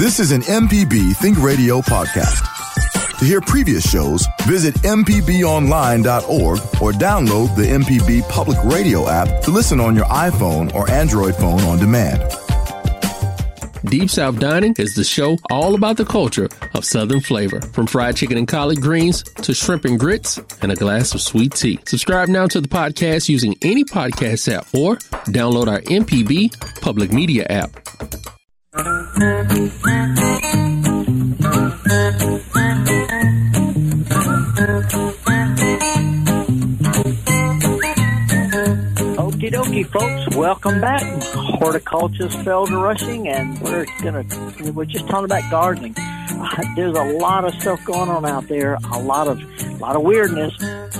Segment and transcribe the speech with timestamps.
[0.00, 3.18] This is an MPB Think Radio podcast.
[3.18, 9.78] To hear previous shows, visit MPBOnline.org or download the MPB Public Radio app to listen
[9.78, 12.22] on your iPhone or Android phone on demand.
[13.84, 18.16] Deep South Dining is the show all about the culture of Southern flavor, from fried
[18.16, 21.78] chicken and collard greens to shrimp and grits and a glass of sweet tea.
[21.84, 24.96] Subscribe now to the podcast using any podcast app or
[25.26, 28.39] download our MPB Public Media app.
[28.70, 28.86] Okie
[39.50, 40.19] dokie, folks.
[40.36, 41.02] Welcome back.
[41.58, 44.24] Horticulturist Felder Rushing, and we're gonna
[44.72, 45.94] we're just talking about gardening.
[46.76, 48.78] There's a lot of stuff going on out there.
[48.92, 50.54] A lot of a lot of weirdness,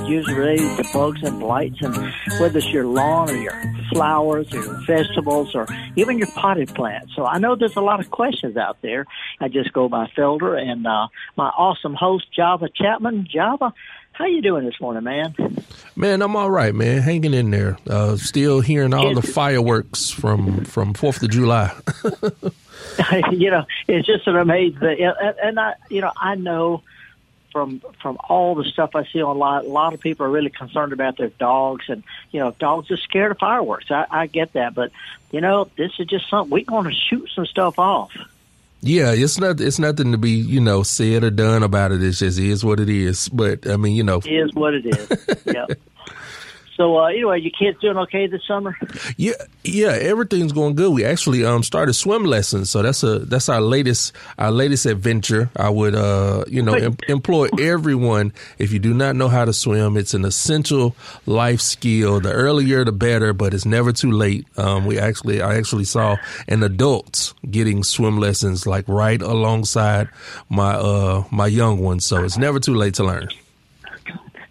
[0.08, 1.94] usually related to bugs and blights, and
[2.40, 3.62] whether it's your lawn or your
[3.92, 7.12] flowers or your vegetables or even your potted plants.
[7.14, 9.06] So I know there's a lot of questions out there.
[9.40, 13.28] I just go by Felder and uh, my awesome host Java Chapman.
[13.30, 13.72] Java,
[14.12, 15.34] how you doing this morning, man?
[15.96, 17.02] Man, I'm all right, man.
[17.02, 17.78] Hanging in there.
[17.86, 21.74] Uh, still hearing all the fireworks from from Fourth of July.
[23.32, 24.82] you know, it's just an amazing.
[24.82, 26.82] And, and I, you know, I know
[27.52, 30.92] from from all the stuff I see online, a lot of people are really concerned
[30.92, 33.90] about their dogs, and you know, dogs are scared of fireworks.
[33.90, 34.92] I, I get that, but
[35.30, 38.12] you know, this is just something we're going to shoot some stuff off.
[38.82, 39.60] Yeah, it's not.
[39.60, 42.02] It's nothing to be, you know, said or done about it.
[42.02, 43.28] It just is what it is.
[43.28, 45.42] But I mean, you know, it is what it is.
[45.44, 45.66] yeah.
[46.80, 48.74] So uh, anyway, your kids doing okay this summer?
[49.18, 50.94] Yeah, yeah, everything's going good.
[50.94, 55.50] We actually um started swim lessons, so that's a that's our latest our latest adventure.
[55.56, 58.32] I would uh you know em- employ everyone.
[58.56, 62.18] If you do not know how to swim, it's an essential life skill.
[62.18, 64.46] The earlier the better, but it's never too late.
[64.56, 66.16] Um, we actually I actually saw
[66.48, 70.08] an adult getting swim lessons like right alongside
[70.48, 73.28] my uh my young ones, so it's never too late to learn.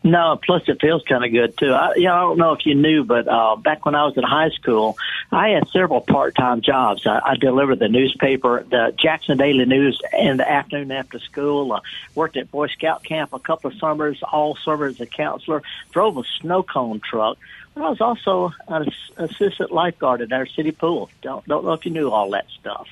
[0.02, 1.74] No, plus it feels kind of good too.
[1.74, 4.16] I, you know, I don't know if you knew, but uh, back when I was
[4.16, 4.98] in high school,
[5.30, 7.06] I had several part-time jobs.
[7.06, 11.74] I, I delivered the newspaper, the Jackson Daily News, in the afternoon after school.
[11.74, 11.82] Uh,
[12.16, 15.64] worked at Boy Scout camp a couple of summers, all summers as a counselor.
[15.92, 17.38] Drove a snow cone truck.
[17.76, 21.10] I was also an assistant lifeguard at our city pool.
[21.22, 22.88] Don't don't know if you knew all that stuff.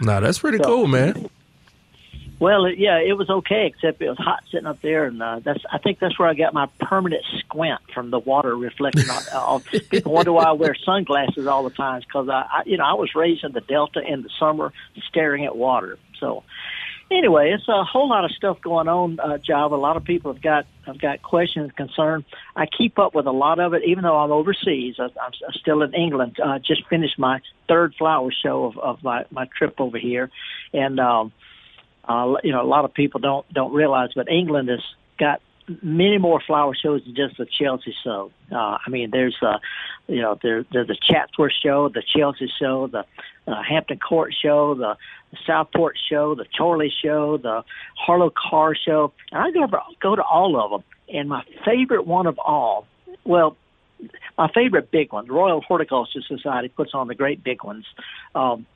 [0.00, 1.28] No, that's pretty so, cool, man.
[2.40, 5.64] Well, yeah, it was okay, except it was hot sitting up there, and uh, that's
[5.72, 9.22] I think that's where I got my permanent squint from the water reflecting on.
[9.32, 9.64] off.
[9.90, 12.94] People wonder why I wear sunglasses all the time because I, I, you know, I
[12.94, 14.72] was raised in the Delta in the summer,
[15.08, 15.98] staring at water.
[16.20, 16.44] So,
[17.10, 19.74] anyway, it's a whole lot of stuff going on, uh, Java.
[19.74, 22.24] A lot of people have got have got questions, concern.
[22.54, 24.94] I keep up with a lot of it, even though I'm overseas.
[25.00, 26.38] I, I'm still in England.
[26.40, 30.30] Uh, just finished my third flower show of, of my my trip over here,
[30.72, 31.00] and.
[31.00, 31.32] um
[32.08, 34.82] uh, you know, a lot of people don't don't realize, but England has
[35.18, 35.40] got
[35.82, 38.30] many more flower shows than just the Chelsea show.
[38.50, 39.58] Uh, I mean, there's uh,
[40.06, 43.04] you know, there, there's the Chatsworth show, the Chelsea show, the
[43.46, 44.96] uh, Hampton Court show, the,
[45.46, 47.62] Southport show, the Chorley show, the
[47.96, 49.12] Harlow Carr show.
[49.30, 49.66] And I go
[50.00, 50.84] go to all of them.
[51.14, 52.86] And my favorite one of all,
[53.24, 53.56] well,
[54.36, 57.84] my favorite big one, the Royal Horticultural Society puts on the great big ones.
[58.34, 58.66] Um,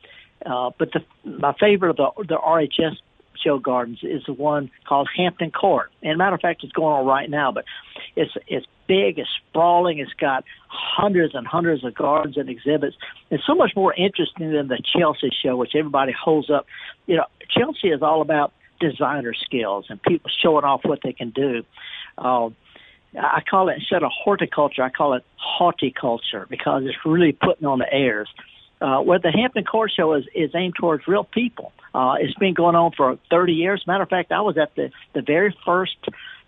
[0.45, 1.05] uh, but the,
[1.39, 2.97] my favorite of the, the RHS
[3.43, 5.91] show gardens is the one called Hampton Court.
[6.03, 7.65] And matter of fact, it's going on right now, but
[8.17, 12.97] it's it's big, it's sprawling, it's got hundreds and hundreds of gardens and exhibits.
[13.31, 16.67] It's so much more interesting than the Chelsea show, which everybody holds up.
[17.07, 21.31] You know, Chelsea is all about designer skills and people showing off what they can
[21.31, 21.63] do.
[22.19, 22.51] Uh,
[23.19, 27.79] I call it instead of horticulture, I call it horticulture because it's really putting on
[27.79, 28.29] the airs.
[28.83, 31.73] Uh, where the Hampton Court Show is, is aimed towards real people.
[31.95, 33.85] Uh, it's been going on for 30 years.
[33.87, 35.97] Matter of fact, I was at the, the very first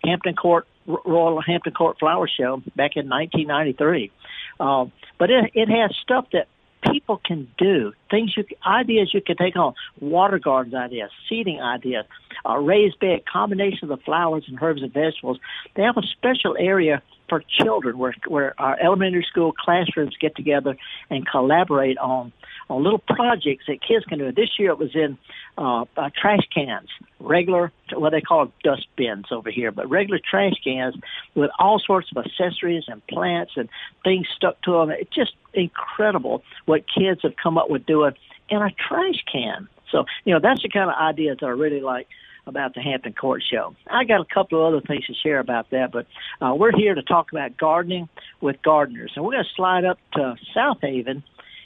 [0.03, 4.11] Hampton Court Royal Hampton Court Flower Show back in 1993.
[4.59, 4.85] Uh,
[5.17, 6.47] but it, it has stuff that
[6.91, 12.05] people can do, things you, ideas you can take on, water gardens ideas, seeding ideas,
[12.47, 15.39] uh, raised bed, combination of the flowers and herbs and vegetables.
[15.75, 20.77] They have a special area for children where, where our elementary school classrooms get together
[21.09, 22.31] and collaborate on
[22.69, 24.31] on little projects that kids can do.
[24.31, 25.17] This year it was in
[25.57, 26.89] uh, uh, trash cans,
[27.19, 30.95] regular, what they call dust bins over here, but regular trash cans
[31.35, 33.69] with all sorts of accessories and plants and
[34.03, 34.89] things stuck to them.
[34.89, 38.13] It's just incredible what kids have come up with doing
[38.49, 39.67] in a trash can.
[39.91, 42.07] So, you know, that's the kind of ideas that I really like
[42.47, 43.75] about the Hampton Court Show.
[43.89, 46.05] I got a couple of other things to share about that, but
[46.41, 48.07] uh, we're here to talk about gardening
[48.41, 49.11] with gardeners.
[49.15, 51.23] And we're going to slide up to South Haven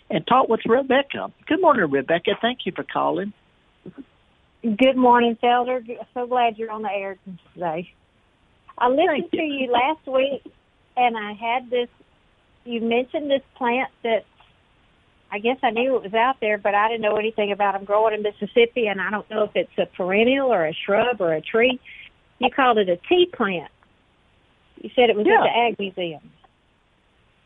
[0.10, 1.32] and talk with Rebecca.
[1.48, 2.32] Good morning, Rebecca.
[2.42, 3.34] Thank you for calling.
[4.62, 5.86] Good morning, Felder.
[6.14, 7.18] So glad you're on the air
[7.54, 7.92] today.
[8.78, 10.54] I listened to you last week,
[10.98, 11.90] and I had this.
[12.66, 14.26] You mentioned this plant that
[15.32, 17.86] I guess I knew it was out there, but I didn't know anything about them
[17.86, 21.34] growing in Mississippi, and I don't know if it's a perennial or a shrub or
[21.34, 21.80] a tree.
[22.40, 23.72] You called it a tea plant.
[24.82, 25.36] You said it was yeah.
[25.36, 26.32] at the Ag Museum.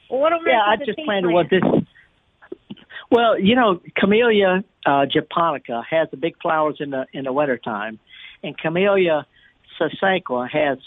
[0.10, 1.62] Well, what yeah, I just planted what this.
[3.12, 8.00] Well, you know, Camellia uh, japonica has the big flowers in the in the wintertime,
[8.42, 9.28] and Camellia
[9.80, 10.80] sasanqua has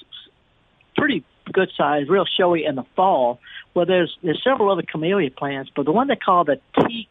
[0.96, 3.40] pretty good size, real showy in the fall.
[3.74, 7.08] Well, there's there's several other camellia plants, but the one they call the tea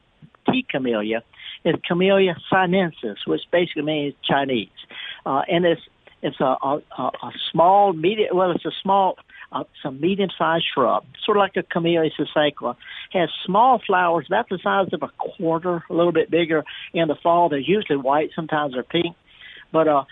[0.50, 1.24] tea camellia
[1.64, 4.70] is Camellia sinensis, which basically means Chinese,
[5.26, 5.82] uh, and it's
[6.22, 8.36] it's a, a, a small medium.
[8.36, 9.18] Well, it's a small
[9.52, 12.76] uh, some medium-sized shrub, sort of like a Camellia sasanqua.
[13.12, 16.64] Has small flowers about the size of a quarter, a little bit bigger.
[16.94, 18.32] In the fall, they're usually white.
[18.36, 19.16] Sometimes they're pink.
[19.72, 20.04] But uh,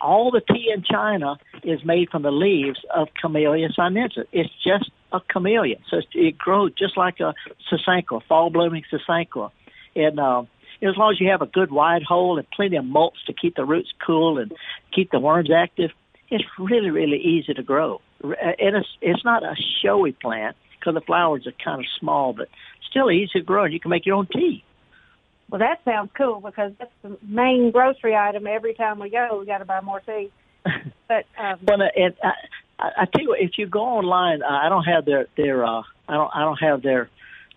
[0.00, 4.26] all the tea in China is made from the leaves of Camellia sinensis.
[4.32, 7.34] It's just a camellia, so it grows just like a
[7.70, 9.50] sasanqua, fall blooming sasanqua.
[9.96, 10.42] And uh,
[10.82, 13.56] as long as you have a good wide hole and plenty of mulch to keep
[13.56, 14.52] the roots cool and
[14.94, 15.90] keep the worms active,
[16.30, 18.00] it's really really easy to grow.
[18.22, 22.48] And it's it's not a showy plant because the flowers are kind of small, but
[22.88, 24.62] still easy to grow, and you can make your own tea.
[25.50, 29.38] Well, that sounds cool because that's the main grocery item every time we go.
[29.40, 30.30] We got to buy more tea.
[31.08, 32.32] But um, well, it, I,
[32.78, 35.82] I tell you, what, if you go online, uh, I don't have their their uh,
[36.06, 37.08] I don't I don't have their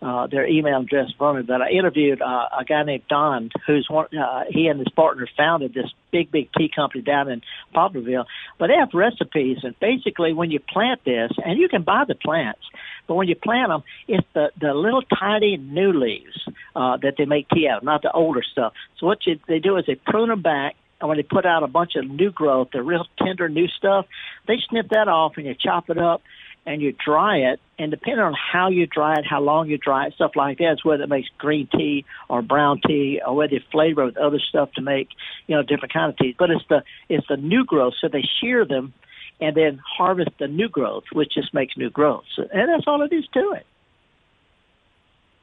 [0.01, 3.87] uh, their email address for me, but I interviewed uh, a guy named Don, who's
[3.89, 4.07] one.
[4.17, 7.41] Uh, he and his partner founded this big, big tea company down in
[7.75, 8.25] Poplarville.
[8.57, 12.15] But they have recipes, and basically, when you plant this, and you can buy the
[12.15, 12.61] plants,
[13.07, 16.39] but when you plant them, it's the the little tiny new leaves
[16.75, 18.73] uh, that they make tea out, of, not the older stuff.
[18.99, 21.63] So what you, they do is they prune them back and when they put out
[21.63, 24.05] a bunch of new growth, the real tender new stuff,
[24.47, 26.21] they snip that off and you chop it up
[26.65, 30.05] and you dry it, and depending on how you dry it, how long you dry
[30.05, 33.61] it, stuff like that, whether it makes green tea or brown tea, or whether you
[33.71, 35.09] flavor it with other stuff to make,
[35.47, 36.35] you know, different kind of teas.
[36.37, 38.93] But it's the it's the new growth, so they shear them
[39.39, 42.23] and then harvest the new growth, which just makes new growth.
[42.35, 43.65] So, and that's all it is to it.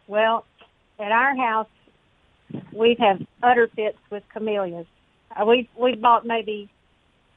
[0.07, 0.47] Well,
[1.01, 1.69] at our house,
[2.73, 2.99] we've
[3.43, 4.87] utter fits with camellias.
[5.35, 6.71] Uh, we we bought maybe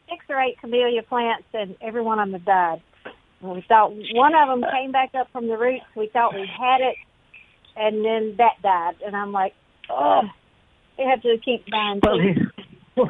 [0.10, 2.82] six or eight camellia plants, and every one of them died.
[3.42, 5.86] We thought one of them came back up from the roots.
[5.96, 6.96] We thought we had it,
[7.76, 8.96] and then that died.
[9.06, 9.54] And I'm like,
[9.90, 10.22] oh,
[10.98, 12.02] we have to keep buying.
[12.96, 13.10] Well,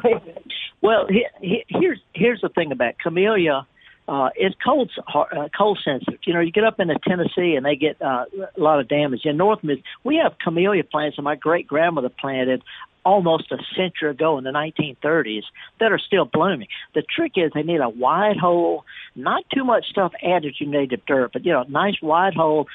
[0.82, 3.66] well he, he, here's here's the thing about camellia.
[4.08, 6.20] Uh, it's cold uh, cold sensitive.
[6.26, 8.24] You know, you get up into Tennessee and they get uh,
[8.56, 9.20] a lot of damage.
[9.24, 12.62] In North Mid, we have camellia plants that my great grandmother planted
[13.04, 15.42] almost a century ago in the 1930s
[15.80, 16.68] that are still blooming.
[16.94, 18.84] The trick is they need a wide hole,
[19.14, 22.68] not too much stuff added to native dirt, but you know, nice wide hole.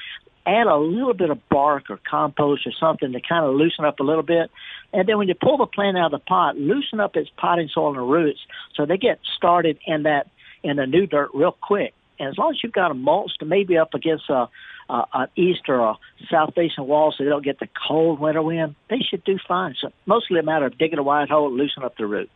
[0.46, 4.00] Add a little bit of bark or compost or something to kind of loosen up
[4.00, 4.50] a little bit.
[4.94, 7.68] And then when you pull the plant out of the pot, loosen up its potting
[7.72, 8.40] soil and roots
[8.74, 10.28] so they get started in that
[10.62, 11.92] in the new dirt real quick.
[12.18, 14.48] And as long as you've got them mulched, maybe up against a
[14.88, 15.94] uh, an east or a
[16.30, 19.74] south facing wall so they don't get the cold winter wind, they should do fine.
[19.80, 22.30] So mostly a matter of digging a wide hole and loosen up the roots.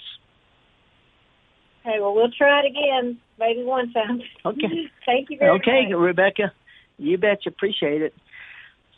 [1.85, 4.23] Okay, well, we'll try it again, maybe one time.
[4.45, 4.89] Okay.
[5.07, 5.87] Thank you very okay, much.
[5.87, 6.53] Okay, Rebecca.
[6.99, 8.15] You bet you appreciate it.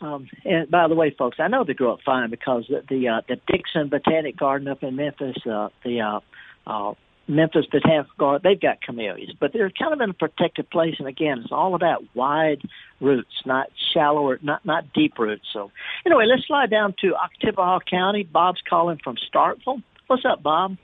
[0.01, 3.07] Um, and by the way, folks, I know they grow up fine because the the,
[3.07, 6.19] uh, the Dixon Botanic Garden up in Memphis, uh, the uh,
[6.67, 6.93] uh,
[7.27, 10.95] Memphis Botanical Garden, they've got camellias, but they're kind of in a protected place.
[10.99, 12.61] And again, it's all about wide
[13.01, 15.45] roots, not shallower, not not deep roots.
[15.51, 15.71] So
[16.05, 18.23] anyway, let's slide down to Oktibbeha County.
[18.23, 19.81] Bob's calling from Starkville.
[20.07, 20.77] What's up, Bob?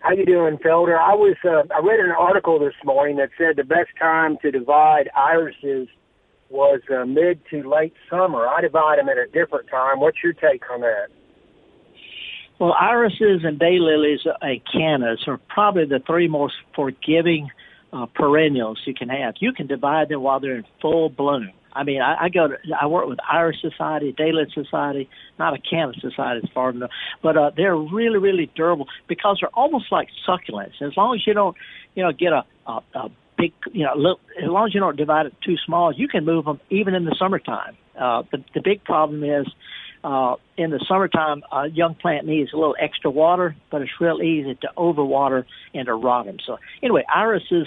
[0.00, 0.98] How you doing, Felder?
[0.98, 4.50] I was uh, I read an article this morning that said the best time to
[4.50, 5.88] divide irises
[6.48, 8.46] was uh, mid to late summer.
[8.46, 10.00] I divide them at a different time.
[10.00, 11.08] What's your take on that?
[12.62, 17.50] Well, irises and daylilies and cannas are probably the three most forgiving
[17.92, 19.34] uh, perennials you can have.
[19.40, 21.50] You can divide them while they're in full bloom.
[21.72, 25.08] I mean, I, I go to, I work with Iris Society, Daylily Society,
[25.40, 26.86] not a Canna Society as far know,
[27.20, 30.80] but uh, they're really, really durable because they're almost like succulents.
[30.80, 31.56] As long as you don't,
[31.96, 34.96] you know, get a, a, a big, you know, look, as long as you don't
[34.96, 37.76] divide it too small, you can move them even in the summertime.
[38.00, 39.48] Uh, the, the big problem is
[40.04, 44.20] uh, in the summertime, a young plant needs a little extra water, but it's real
[44.20, 45.44] easy to overwater
[45.74, 46.38] and to rot them.
[46.44, 47.66] So anyway, iris is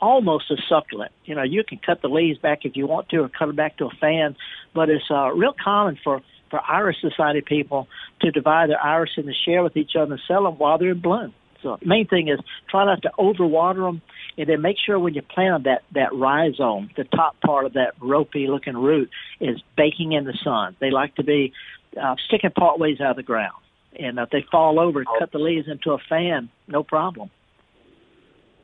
[0.00, 1.12] almost a succulent.
[1.24, 3.56] You know, you can cut the leaves back if you want to, or cut them
[3.56, 4.36] back to a fan,
[4.74, 7.88] but it's uh, real common for for Iris Society people
[8.20, 10.92] to divide their iris and to share with each other and sell them while they're
[10.92, 11.34] in bloom.
[11.62, 12.38] So main thing is
[12.70, 14.02] try not to overwater them,
[14.38, 17.74] and then make sure when you plant them that that rhizome, the top part of
[17.74, 20.76] that ropey looking root, is baking in the sun.
[20.80, 21.52] They like to be
[22.00, 23.56] uh, sticking part ways out of the ground,
[23.98, 27.30] and if they fall over, cut the leaves into a fan, no problem.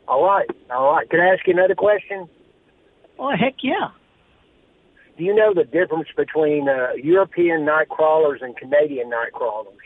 [0.06, 1.08] All right, all right.
[1.08, 2.28] Can I ask you another question?
[3.18, 3.90] Oh heck yeah!
[5.16, 9.76] Do you know the difference between uh, European night crawlers and Canadian night crawlers?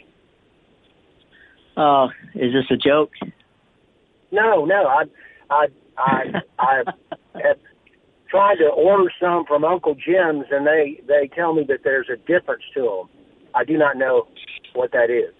[1.77, 3.11] Uh, is this a joke?
[4.33, 4.87] No, no.
[4.87, 5.05] I,
[5.51, 5.67] I,
[5.99, 6.83] I, I
[7.35, 7.59] have
[8.29, 12.17] tried to order some from Uncle Jim's, and they they tell me that there's a
[12.17, 13.09] difference to them.
[13.55, 14.29] I do not know
[14.75, 15.35] what that is.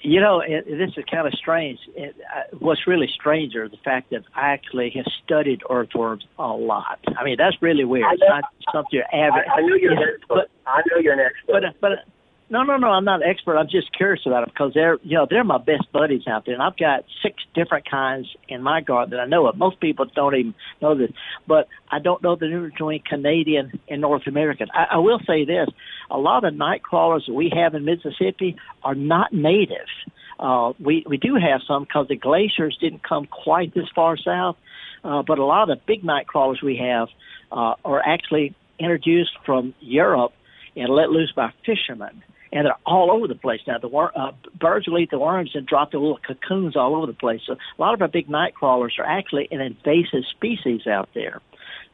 [0.00, 1.78] You know, it, this is kind of strange.
[1.96, 6.46] It, uh, what's really stranger is the fact that I actually have studied earthworms a
[6.46, 6.98] lot.
[7.16, 8.04] I mean, that's really weird.
[8.12, 9.04] It's not something you're.
[9.10, 10.28] I, I know you're an expert.
[10.28, 11.52] But, I know you're an expert.
[11.80, 12.13] but but
[12.50, 12.88] no, no, no.
[12.88, 13.56] I'm not an expert.
[13.56, 16.54] I'm just curious about them because they're, you know, they're my best buddies out there,
[16.54, 19.56] and I've got six different kinds in my garden that I know of.
[19.56, 21.10] Most people don't even know this,
[21.48, 24.68] but I don't know the difference between Canadian and North American.
[24.74, 25.68] I, I will say this:
[26.10, 29.88] a lot of night crawlers that we have in Mississippi are not native.
[30.38, 34.56] Uh, we we do have some because the glaciers didn't come quite this far south,
[35.02, 37.08] uh, but a lot of the big night crawlers we have
[37.50, 40.32] uh, are actually introduced from Europe
[40.76, 42.22] and let loose by fishermen
[42.54, 43.78] and they're all over the place now.
[43.78, 47.06] The wor- uh, birds will eat the worms and drop their little cocoons all over
[47.06, 47.40] the place.
[47.44, 51.42] So a lot of our big night crawlers are actually an invasive species out there.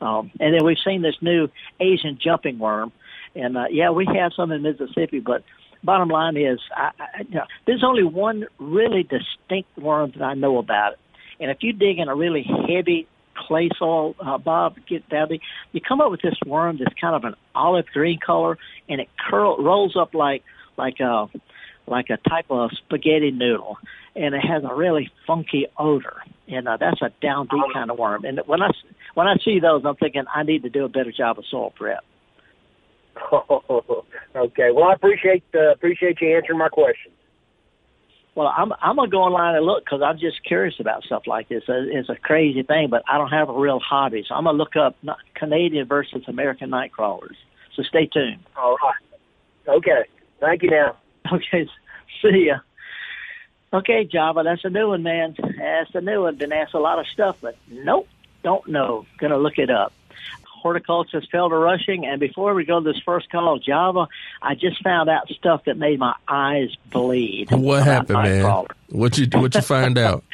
[0.03, 1.49] Um, and then we've seen this new
[1.81, 2.93] Asian jumping worm,
[3.35, 5.21] and uh, yeah, we have some in Mississippi.
[5.21, 5.45] But
[5.83, 10.35] bottom line is, I, I, you know, there's only one really distinct worm that I
[10.35, 10.97] know about.
[11.39, 13.07] And if you dig in a really heavy
[13.47, 15.39] clay soil, uh, Bob, get down there,
[15.73, 19.09] you come up with this worm that's kind of an olive green color, and it
[19.29, 20.43] curl rolls up like
[20.77, 21.27] like a
[21.87, 23.79] like a type of spaghetti noodle,
[24.15, 26.17] and it has a really funky odor.
[26.49, 28.25] And uh, that's a down deep kind of worm.
[28.25, 28.71] And when I
[29.15, 31.73] when I see those, I'm thinking I need to do a better job of soil
[31.77, 32.05] prep.
[34.37, 34.71] Okay.
[34.73, 37.11] Well, I appreciate uh, appreciate you answering my question.
[38.35, 41.49] Well, I'm I'm gonna go online and look because I'm just curious about stuff like
[41.49, 41.65] this.
[41.69, 44.57] Uh, it's a crazy thing, but I don't have a real hobby, so I'm gonna
[44.57, 44.97] look up
[45.35, 47.37] Canadian versus American night crawlers.
[47.75, 48.41] So stay tuned.
[48.57, 49.77] All right.
[49.77, 50.05] Okay.
[50.41, 50.71] Thank you.
[50.71, 50.97] Now.
[51.31, 51.69] Okay.
[52.23, 52.61] See ya.
[53.73, 55.37] Okay, Java, that's a new one, man.
[55.39, 56.37] That's a new one.
[56.37, 58.09] Been asked a lot of stuff, but nope,
[58.43, 59.07] don't know.
[59.19, 59.93] Gonna look it up
[60.61, 62.07] horticulturist Felder Rushing.
[62.07, 64.07] And before we go to this first call, Java,
[64.43, 67.51] I just found out stuff that made my eyes bleed.
[67.51, 68.67] What happened, man?
[68.89, 70.25] What you what you find out?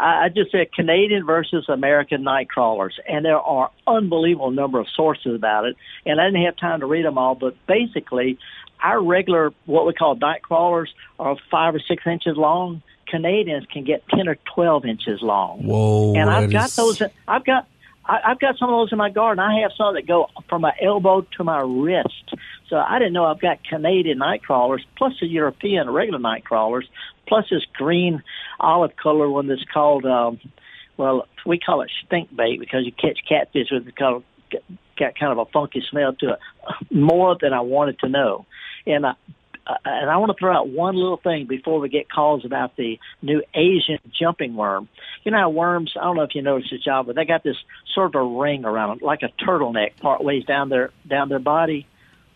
[0.00, 5.34] I just said Canadian versus American night crawlers, and there are unbelievable number of sources
[5.34, 5.76] about it.
[6.06, 8.38] And I didn't have time to read them all, but basically,
[8.82, 12.82] our regular what we call night crawlers are five or six inches long.
[13.08, 15.64] Canadians can get ten or twelve inches long.
[15.64, 16.14] Whoa!
[16.14, 16.76] And I've got is...
[16.76, 17.02] those.
[17.28, 17.68] I've got
[18.04, 19.40] I, I've got some of those in my garden.
[19.40, 22.34] I have some that go from my elbow to my wrist.
[22.68, 26.88] So I didn't know I've got Canadian night crawlers, plus the European regular night crawlers,
[27.26, 28.22] plus this green
[28.58, 30.40] olive color one that's called, um,
[30.96, 33.96] well, we call it stink bait because you catch catfish with it.
[33.96, 34.24] Called,
[34.98, 36.38] got kind of a funky smell to it,
[36.90, 38.46] more than I wanted to know.
[38.86, 39.14] And uh,
[39.66, 42.76] uh, and I want to throw out one little thing before we get calls about
[42.76, 44.88] the new Asian jumping worm.
[45.24, 47.42] You know how worms, I don't know if you noticed this job, but they got
[47.42, 47.56] this
[47.94, 51.38] sort of a ring around them, like a turtleneck part ways down their down their
[51.38, 51.86] body,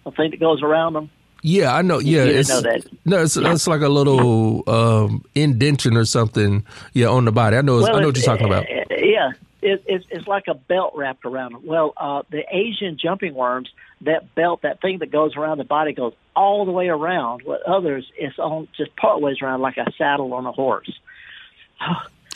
[0.07, 1.11] a thing that goes around them.
[1.47, 1.99] Yeah, I know.
[1.99, 2.87] Yeah, it's know that.
[3.05, 3.53] no, it's yeah.
[3.53, 6.65] it's like a little um, indention or something.
[6.95, 7.59] Yeah, on the body.
[7.59, 7.77] I know.
[7.77, 8.65] Well, I know what you're talking about.
[8.91, 9.33] Yeah,
[9.65, 11.63] it, it's, it's like a belt wrapped around them.
[11.65, 13.71] Well, uh, the Asian jumping worms,
[14.03, 17.43] that belt, that thing that goes around the body, goes all the way around.
[17.43, 20.93] With others, it's on just part ways around, like a saddle on a horse.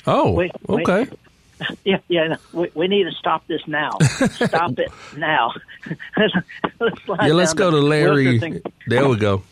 [0.06, 1.04] Oh, we, okay.
[1.04, 2.36] We, yeah, yeah.
[2.52, 3.90] We, we need to stop this now.
[4.30, 5.52] stop it now.
[6.16, 8.38] let's yeah, let's go to Larry.
[8.86, 9.42] There we go.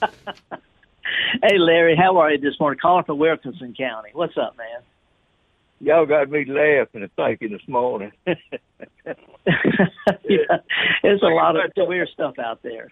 [1.42, 2.78] hey, Larry, how are you this morning?
[2.80, 4.10] Calling from Wilkinson County.
[4.14, 4.80] What's up, man?
[5.80, 8.12] Y'all got me laughing and thinking this morning.
[8.26, 8.36] yeah,
[11.02, 12.88] there's a lot of weird stuff out there.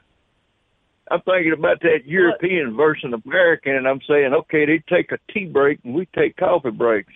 [1.11, 2.85] I'm thinking about that European what?
[2.85, 6.71] versus American, and I'm saying, okay, they take a tea break and we take coffee
[6.71, 7.13] breaks.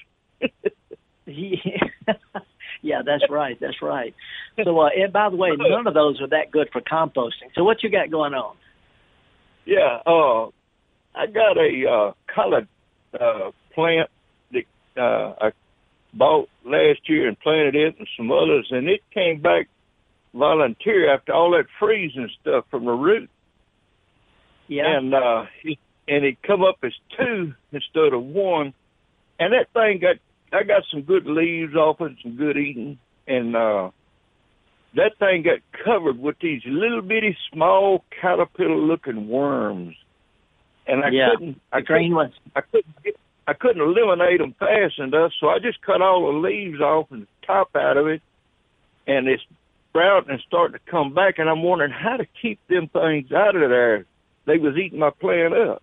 [1.26, 1.56] yeah.
[2.82, 3.58] yeah, that's right.
[3.60, 4.14] That's right.
[4.62, 7.50] So, uh, and by the way, none of those are that good for composting.
[7.54, 8.56] So, what you got going on?
[9.64, 10.46] Yeah, uh,
[11.14, 12.68] I got a uh, colored
[13.18, 14.10] uh, plant
[14.98, 15.52] uh, I
[16.12, 19.68] bought last year and planted it and some others, and it came back
[20.34, 23.30] volunteer after all that freezing stuff from the root.
[24.68, 24.98] Yeah.
[24.98, 28.74] And uh, he, and it come up as two instead of one,
[29.38, 30.16] and that thing got
[30.52, 33.90] I got some good leaves off it, some good eating, and uh,
[34.96, 39.94] that thing got covered with these little bitty small caterpillar looking worms,
[40.86, 42.34] and I Yeah, couldn't I The green ones.
[42.56, 43.16] I couldn't get,
[43.48, 47.22] I couldn't eliminate them fast enough, so I just cut all the leaves off and
[47.22, 48.20] the top out of it,
[49.06, 49.42] and it's
[49.88, 51.38] sprouting and starting to come back.
[51.38, 54.04] And I'm wondering how to keep them things out of there.
[54.44, 55.82] They was eating my plant up.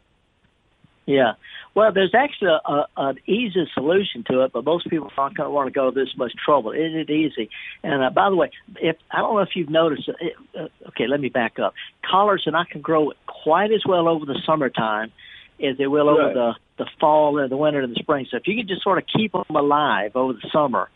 [1.07, 1.33] Yeah.
[1.73, 5.47] Well, there's actually a, a, an easy solution to it, but most people aren't going
[5.47, 6.71] to want to go this much trouble.
[6.71, 7.49] It is easy.
[7.81, 11.07] And uh, by the way, if I don't know if you've noticed, it, uh, okay,
[11.07, 11.73] let me back up.
[12.07, 15.11] Collards are not going to grow quite as well over the summertime
[15.59, 18.27] as they will over the the fall and the winter and the spring.
[18.29, 20.89] So if you can just sort of keep them alive over the summer,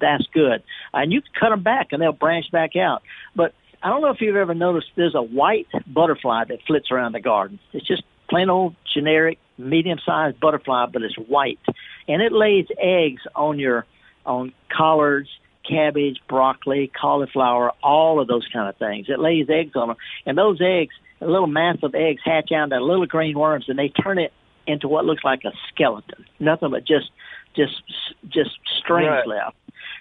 [0.00, 0.62] that's good.
[0.92, 3.02] And you can cut them back and they'll branch back out.
[3.34, 7.12] But I don't know if you've ever noticed there's a white butterfly that flits around
[7.12, 7.58] the garden.
[7.72, 11.60] It's just plain old generic medium sized butterfly, but it's white.
[12.08, 13.86] And it lays eggs on your
[14.26, 15.28] on collards,
[15.68, 19.06] cabbage, broccoli, cauliflower, all of those kind of things.
[19.08, 19.96] It lays eggs on them.
[20.26, 23.78] And those eggs, a little mass of eggs hatch out into little green worms and
[23.78, 24.32] they turn it
[24.70, 26.24] into what looks like a skeleton.
[26.38, 27.10] Nothing but just
[27.56, 27.82] just
[28.28, 29.26] just strings Right.
[29.26, 29.56] left.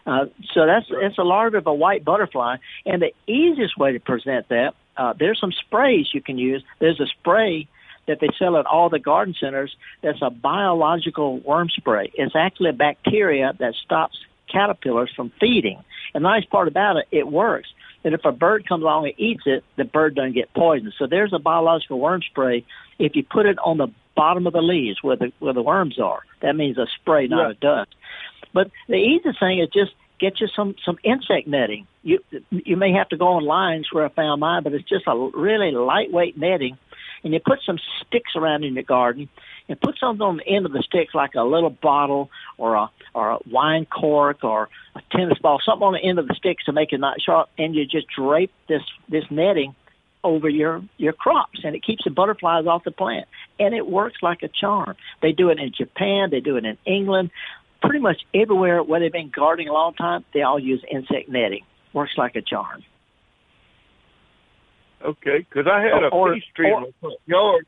[0.06, 4.00] Uh, so that's it's a larva of a white butterfly, and the easiest way to
[4.00, 6.64] present that uh, there's some sprays you can use.
[6.80, 7.68] There's a spray
[8.08, 9.76] that they sell at all the garden centers.
[10.02, 12.12] That's a biological worm spray.
[12.16, 14.18] It's actually a bacteria that stops
[14.52, 15.80] caterpillars from feeding.
[16.14, 17.70] And the nice part about it, it works.
[18.04, 20.94] That if a bird comes along and eats it, the bird doesn't get poisoned.
[20.98, 22.66] So there's a biological worm spray.
[22.98, 26.00] If you put it on the bottom of the leaves where the where the worms
[26.00, 27.52] are, that means a spray, not Yeah.
[27.52, 27.96] a dust.
[28.54, 31.88] But the easiest thing is just get you some some insect netting.
[32.04, 32.20] You
[32.52, 35.72] you may have to go online where I found mine, but it's just a really
[35.72, 36.78] lightweight netting,
[37.24, 39.30] and you put some sticks around in your garden,
[39.70, 42.90] and put something on the end of the sticks like a little bottle or a
[43.16, 46.66] or a wine cork or a tennis ball, something on the end of the sticks
[46.66, 49.76] to make it not sharp, and you just drape this this netting
[50.24, 53.28] over your your crops and it keeps the butterflies off the plant.
[53.60, 54.96] And it works like a charm.
[55.22, 57.32] They do it in japan they do it in england
[57.82, 61.64] pretty much everywhere where they've been gardening a long time they all use insect netting.
[61.94, 62.84] Works like a charm.
[65.02, 67.66] Okay, because I had a Or- peach tree or- in my front yard,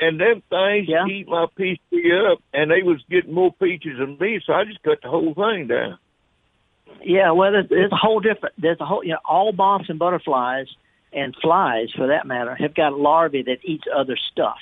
[0.00, 1.06] and them things Yeah.
[1.06, 4.64] eat my peach tree up, and they was getting more peaches than me, so I
[4.64, 5.98] just cut the whole thing down.
[7.02, 8.54] Yeah, well, there's, there's a whole different.
[8.58, 10.66] There's a whole, you know, all moths and butterflies
[11.12, 14.58] and flies, for that matter, have got larvae that eats other stuff.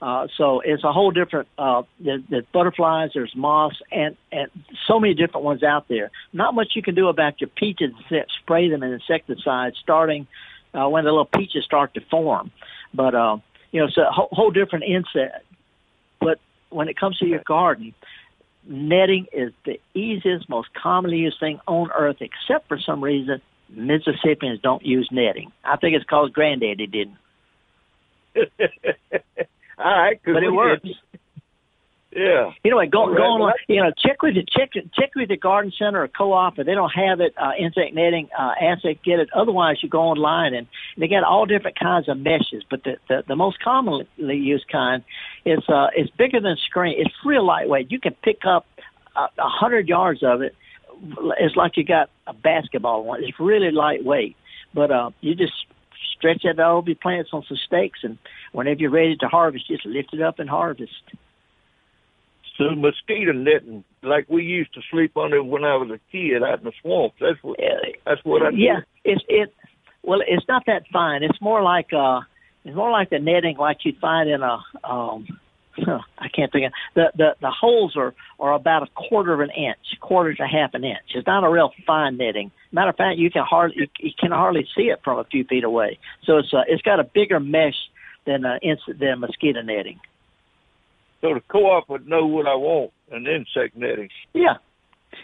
[0.00, 1.48] Uh, so it's a whole different.
[1.56, 4.50] Uh, there's, there's butterflies, there's moths, and and
[4.86, 6.10] so many different ones out there.
[6.32, 10.26] Not much you can do about your peaches except spray them in insecticide starting
[10.74, 12.50] uh, when the little peaches start to form.
[12.92, 13.38] But uh,
[13.74, 15.44] you know, it's a whole, whole different insect.
[16.20, 16.38] But
[16.70, 17.92] when it comes to your garden,
[18.68, 24.60] netting is the easiest, most commonly used thing on earth, except for some reason Mississippians
[24.60, 25.50] don't use netting.
[25.64, 27.16] I think it's because Granddaddy didn't.
[29.76, 30.82] All right, But it works.
[30.84, 30.94] did-
[32.14, 32.52] Yeah.
[32.64, 33.52] Anyway, go right, go on.
[33.68, 36.58] You know, check with the check check with the garden center or co-op.
[36.58, 38.52] If they don't have it, uh, insect netting, uh,
[38.84, 39.30] they get it.
[39.34, 42.62] Otherwise, you go online and they got all different kinds of meshes.
[42.70, 45.02] But the the, the most commonly used kind
[45.44, 46.94] is uh, it's bigger than screen.
[46.98, 47.90] It's real lightweight.
[47.90, 48.64] You can pick up
[49.16, 50.54] a, a hundred yards of it.
[51.40, 53.24] It's like you got a basketball one.
[53.24, 54.36] It's really lightweight,
[54.72, 55.66] but uh, you just
[56.16, 58.18] stretch it over your plants on some stakes, and
[58.52, 60.92] whenever you're ready to harvest, just lift it up and harvest.
[62.56, 66.60] So mosquito netting, like we used to sleep under when I was a kid out
[66.60, 67.16] in the swamps.
[67.20, 67.58] That's what.
[68.06, 69.52] That's what I yeah, it's it.
[70.04, 71.24] Well, it's not that fine.
[71.24, 72.20] It's more like uh,
[72.64, 75.26] it's more like the netting like you'd find in a um.
[75.76, 79.50] I can't think of the the the holes are are about a quarter of an
[79.50, 81.10] inch, quarter to half an inch.
[81.16, 82.52] It's not a real fine netting.
[82.70, 85.42] Matter of fact, you can hardly you, you can hardly see it from a few
[85.42, 85.98] feet away.
[86.22, 87.74] So it's uh, it's got a bigger mesh
[88.24, 89.98] than uh, than mosquito netting.
[91.24, 94.10] So the co-op would know what I want, and insect netting.
[94.34, 94.58] Yeah.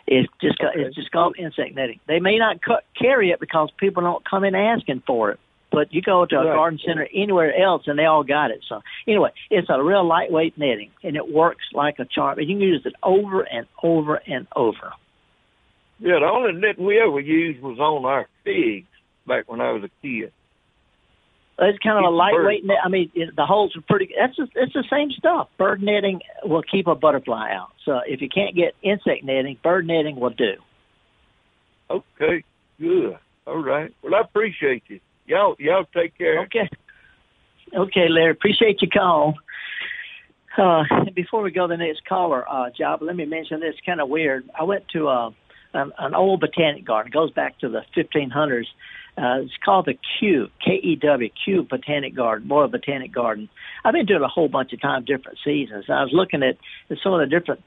[0.06, 0.80] It's just Okay.
[0.80, 2.00] it's just called insect netting.
[2.06, 5.40] They may not cut, carry it because people don't come in asking for it.
[5.70, 6.54] But you go to a Right.
[6.54, 8.64] garden center anywhere else and they all got it.
[8.66, 12.38] So anyway, it's a real lightweight netting and it works like a charm.
[12.38, 14.92] And you can use it over and over and over.
[15.98, 18.88] Yeah, the only netting we ever used was on our figs
[19.26, 20.32] back when I was a kid.
[21.60, 22.78] It's kind of a Keep lightweight net.
[22.82, 24.14] I mean, it, the holes are pretty.
[24.18, 25.48] That's just, it's the same stuff.
[25.58, 27.72] Bird netting will keep a butterfly out.
[27.84, 30.54] So if you can't get insect netting, bird netting will do.
[31.90, 32.44] Okay,
[32.78, 33.18] good.
[33.46, 33.92] All right.
[34.02, 35.00] Well, I appreciate you.
[35.26, 36.40] Y'all, y'all take care.
[36.44, 36.68] Okay.
[37.76, 39.34] Okay, Larry, appreciate your call.
[40.56, 40.82] Uh,
[41.14, 44.08] before we go to the next caller, uh, Java, let me mention this kind of
[44.08, 44.48] weird.
[44.58, 45.30] I went to uh,
[45.74, 47.12] an, an old botanic garden.
[47.12, 48.64] It goes back to the 1500s.
[49.20, 53.50] Uh, it's called the Kew, K-E-W, Kew Botanic Garden, Royal Botanic Garden.
[53.84, 55.84] I've been doing a whole bunch of times, different seasons.
[55.90, 56.56] I was looking at
[57.02, 57.62] some of the different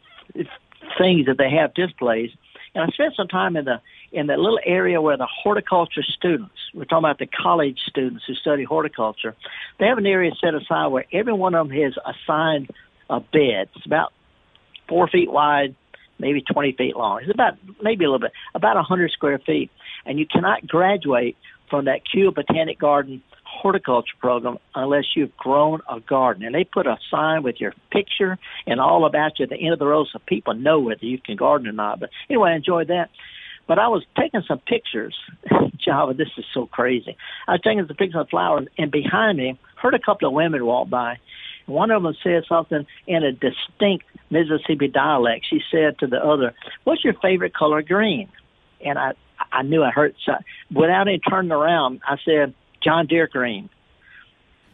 [0.98, 2.32] things that they have displayed,
[2.74, 6.54] and I spent some time in the in the little area where the horticulture students,
[6.74, 9.36] we're talking about the college students who study horticulture,
[9.80, 12.70] they have an area set aside where every one of them has assigned
[13.10, 13.70] a bed.
[13.76, 14.14] It's about
[14.88, 15.76] four feet wide,
[16.20, 17.22] maybe 20 feet long.
[17.22, 19.72] It's about, maybe a little bit, about 100 square feet.
[20.06, 21.38] And you cannot graduate
[21.70, 26.44] from that Kew Botanic Garden horticulture program unless you've grown a garden.
[26.44, 29.74] And they put a sign with your picture and all about you at the end
[29.74, 32.00] of the road so people know whether you can garden or not.
[32.00, 33.10] But anyway, I enjoyed that.
[33.68, 35.16] But I was taking some pictures.
[35.78, 37.16] Java, this is so crazy.
[37.48, 40.66] I was taking some pictures of flowers, and behind me, heard a couple of women
[40.66, 41.18] walk by.
[41.66, 45.46] One of them said something in a distinct Mississippi dialect.
[45.50, 48.28] She said to the other, "What's your favorite color green?"
[48.86, 49.14] And I,
[49.54, 50.16] I knew I heard.
[50.26, 50.34] So
[50.72, 53.70] without any turning around, I said, "John Deere green."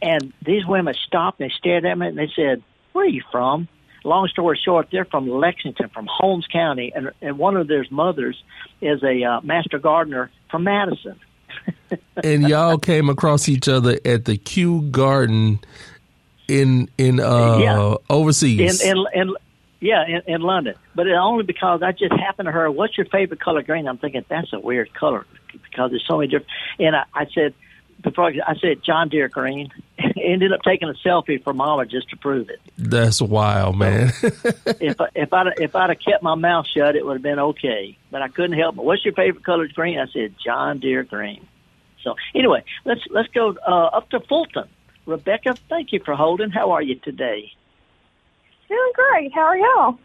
[0.01, 2.63] And these women stopped and they stared at me and they said,
[2.93, 3.67] "Where are you from?"
[4.03, 8.41] long story short, they're from Lexington, from Holmes County, and, and one of their mothers
[8.81, 11.19] is a uh, master gardener from Madison.
[12.23, 15.59] and y'all came across each other at the Kew Garden
[16.47, 17.95] in in uh, yeah.
[18.09, 18.81] overseas.
[18.81, 19.35] In, in, in
[19.79, 22.69] yeah, in, in London, but it only because I just happened to her.
[22.69, 23.87] What's your favorite color green?
[23.87, 26.51] I'm thinking that's a weird color because there's so many different.
[26.79, 27.53] And I, I said,
[28.01, 29.69] before I said John Deere green.
[30.21, 32.59] Ended up taking a selfie for Mama just to prove it.
[32.77, 34.11] That's wild, man.
[34.21, 37.39] if I, if I if I'd have kept my mouth shut, it would have been
[37.39, 37.97] okay.
[38.11, 38.83] But I couldn't help it.
[38.83, 39.67] What's your favorite color?
[39.67, 39.99] Green.
[39.99, 41.45] I said John Deere green.
[42.03, 44.69] So anyway, let's let's go uh, up to Fulton.
[45.05, 46.51] Rebecca, thank you for holding.
[46.51, 47.51] How are you today?
[48.69, 49.31] Doing great.
[49.33, 49.97] How are y'all?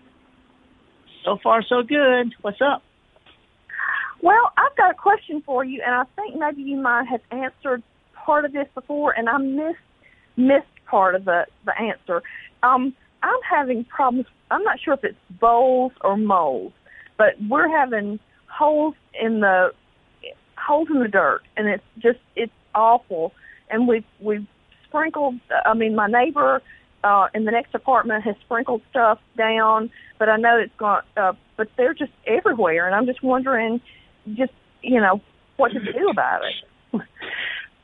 [1.22, 2.34] So far, so good.
[2.40, 2.82] What's up?
[4.22, 7.82] Well, I've got a question for you, and I think maybe you might have answered
[8.24, 9.76] part of this before, and I missed
[10.36, 12.22] missed part of the the answer.
[12.62, 14.26] Um, I'm having problems.
[14.50, 16.72] I'm not sure if it's voles or moles,
[17.18, 19.72] but we're having holes in the
[20.56, 23.32] holes in the dirt, and it's just it's awful.
[23.68, 24.46] And we've we've
[24.88, 25.34] sprinkled.
[25.66, 26.62] I mean, my neighbor
[27.04, 31.02] uh, in the next apartment has sprinkled stuff down, but I know it's gone.
[31.16, 33.80] Uh, but they're just everywhere, and I'm just wondering,
[34.34, 35.20] just you know,
[35.56, 37.00] what to do about it.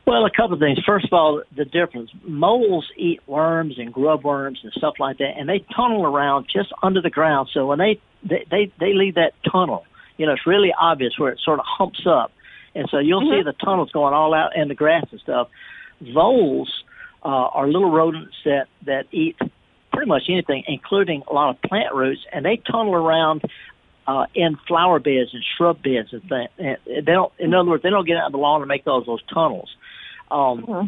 [0.07, 0.81] Well, a couple of things.
[0.85, 2.11] First of all, the difference.
[2.25, 6.73] Moles eat worms and grub worms and stuff like that, and they tunnel around just
[6.83, 7.49] under the ground.
[7.55, 9.85] So when they they they, they leave that tunnel,
[10.17, 12.33] you know, it's really obvious where it sort of humps up,
[12.75, 13.41] and so you'll mm-hmm.
[13.41, 15.49] see the tunnels going all out in the grass and stuff.
[16.03, 16.71] Voles
[17.23, 19.37] uh, are little rodents that that eat
[19.93, 23.43] pretty much anything, including a lot of plant roots, and they tunnel around
[24.07, 26.49] uh, in flower beds and shrub beds and things.
[26.59, 28.85] And they don't, in other words, they don't get out of the lawn to make
[28.85, 29.71] those those tunnels.
[30.31, 30.87] Um, mm-hmm.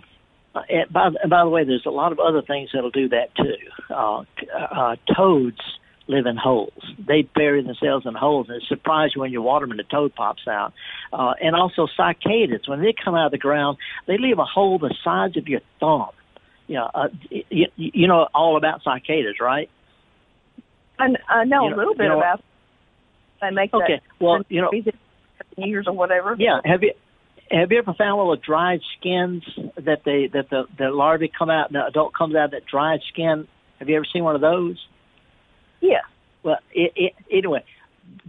[0.68, 3.34] And by, and by the way, there's a lot of other things that'll do that
[3.34, 3.94] too.
[3.94, 5.60] Uh, uh, toads
[6.08, 6.72] live in holes.
[6.98, 10.14] They bury themselves in holes, and it's you when you water them and the toad
[10.14, 10.72] pops out.
[11.12, 14.78] Uh, and also cicadas, when they come out of the ground, they leave a hole
[14.78, 16.10] the size of your thumb.
[16.68, 19.68] Know, uh, you, you know all about cicadas, right?
[20.98, 22.42] I, I know, you know a little bit you know, about.
[23.40, 24.00] They make okay.
[24.00, 24.70] That well, you know,
[25.56, 26.36] years or whatever.
[26.38, 26.60] Yeah.
[26.64, 26.92] Have you
[27.50, 29.44] have you ever found little dried skins
[29.76, 32.66] that they that the the larvae come out and the adult comes out of that
[32.66, 33.46] dried skin?
[33.78, 34.78] Have you ever seen one of those?
[35.80, 36.02] Yeah.
[36.44, 37.64] Well, it, it, anyway,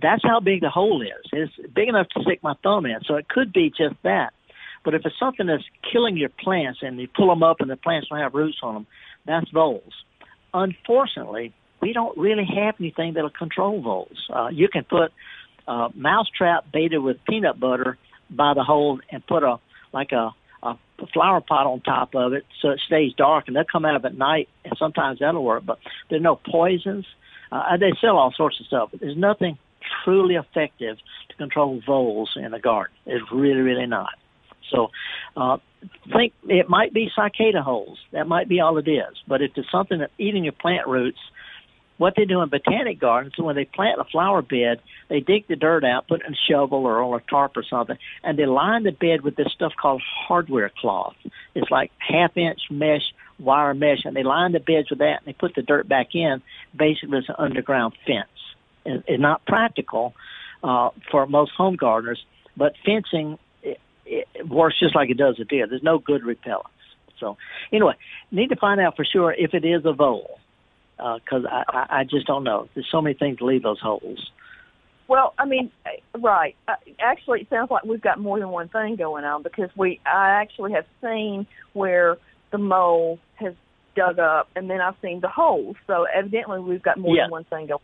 [0.01, 1.29] that's how big the hole is.
[1.31, 4.33] It's big enough to stick my thumb in, so it could be just that.
[4.83, 7.77] But if it's something that's killing your plants and you pull them up and the
[7.77, 8.87] plants don't have roots on them,
[9.25, 9.93] that's voles.
[10.53, 14.17] Unfortunately, we don't really have anything that'll control voles.
[14.29, 15.11] Uh, you can put
[15.67, 17.97] a mouse trap baited with peanut butter
[18.29, 19.59] by the hole and put a
[19.93, 20.31] like a,
[20.63, 20.77] a
[21.13, 24.05] flower pot on top of it so it stays dark and they'll come out of
[24.05, 25.77] at night and sometimes that'll work but
[26.09, 27.05] there's no poisons
[27.51, 29.57] uh, they sell all sorts of stuff there's nothing
[30.03, 30.97] truly effective
[31.29, 34.13] to control voles in a garden it's really really not
[34.73, 34.89] so
[35.37, 35.57] uh
[36.11, 39.69] think it might be cicada holes that might be all it is but if it's
[39.71, 41.19] something that's eating your plant roots
[41.97, 45.55] what they do in botanic gardens, when they plant a flower bed, they dig the
[45.55, 48.45] dirt out, put it in a shovel or on a tarp or something, and they
[48.45, 51.15] line the bed with this stuff called hardware cloth.
[51.55, 55.25] It's like half inch mesh, wire mesh, and they line the beds with that and
[55.25, 56.41] they put the dirt back in.
[56.75, 58.27] Basically, it's an underground fence.
[58.85, 60.13] It's not practical
[60.63, 62.23] uh, for most home gardeners,
[62.57, 63.37] but fencing
[64.05, 65.67] it, works just like it does a deer.
[65.67, 66.67] There's no good repellents.
[67.19, 67.37] So
[67.71, 67.93] anyway,
[68.31, 70.39] need to find out for sure if it is a vole,
[70.97, 72.67] because uh, I, I I just don't know.
[72.73, 74.31] There's so many things to leave those holes.
[75.07, 75.71] Well, I mean,
[76.17, 76.55] right.
[76.67, 79.99] Uh, actually, it sounds like we've got more than one thing going on because we,
[80.05, 82.17] I actually have seen where
[82.51, 83.53] the mole has
[83.95, 85.75] dug up, and then I've seen the holes.
[85.87, 87.23] So evidently, we've got more Yeah.
[87.23, 87.79] than one thing going.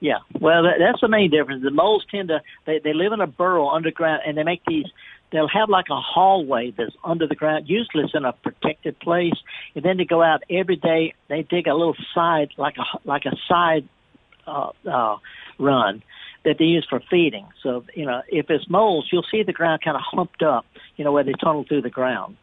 [0.00, 1.64] Yeah, well, that, that's the main difference.
[1.64, 4.86] The moles tend to they they live in a burrow underground, and they make these.
[5.30, 7.68] They'll have like a hallway that's under the ground.
[7.68, 9.34] Usually, it's in a protected place,
[9.74, 11.14] and then they go out every day.
[11.28, 13.88] They dig a little side, like a like a side
[14.46, 15.16] uh, uh,
[15.58, 16.02] run
[16.44, 17.46] that they use for feeding.
[17.62, 20.64] So you know, if it's moles, you'll see the ground kind of humped up.
[20.96, 22.36] You know, where they tunnel through the ground,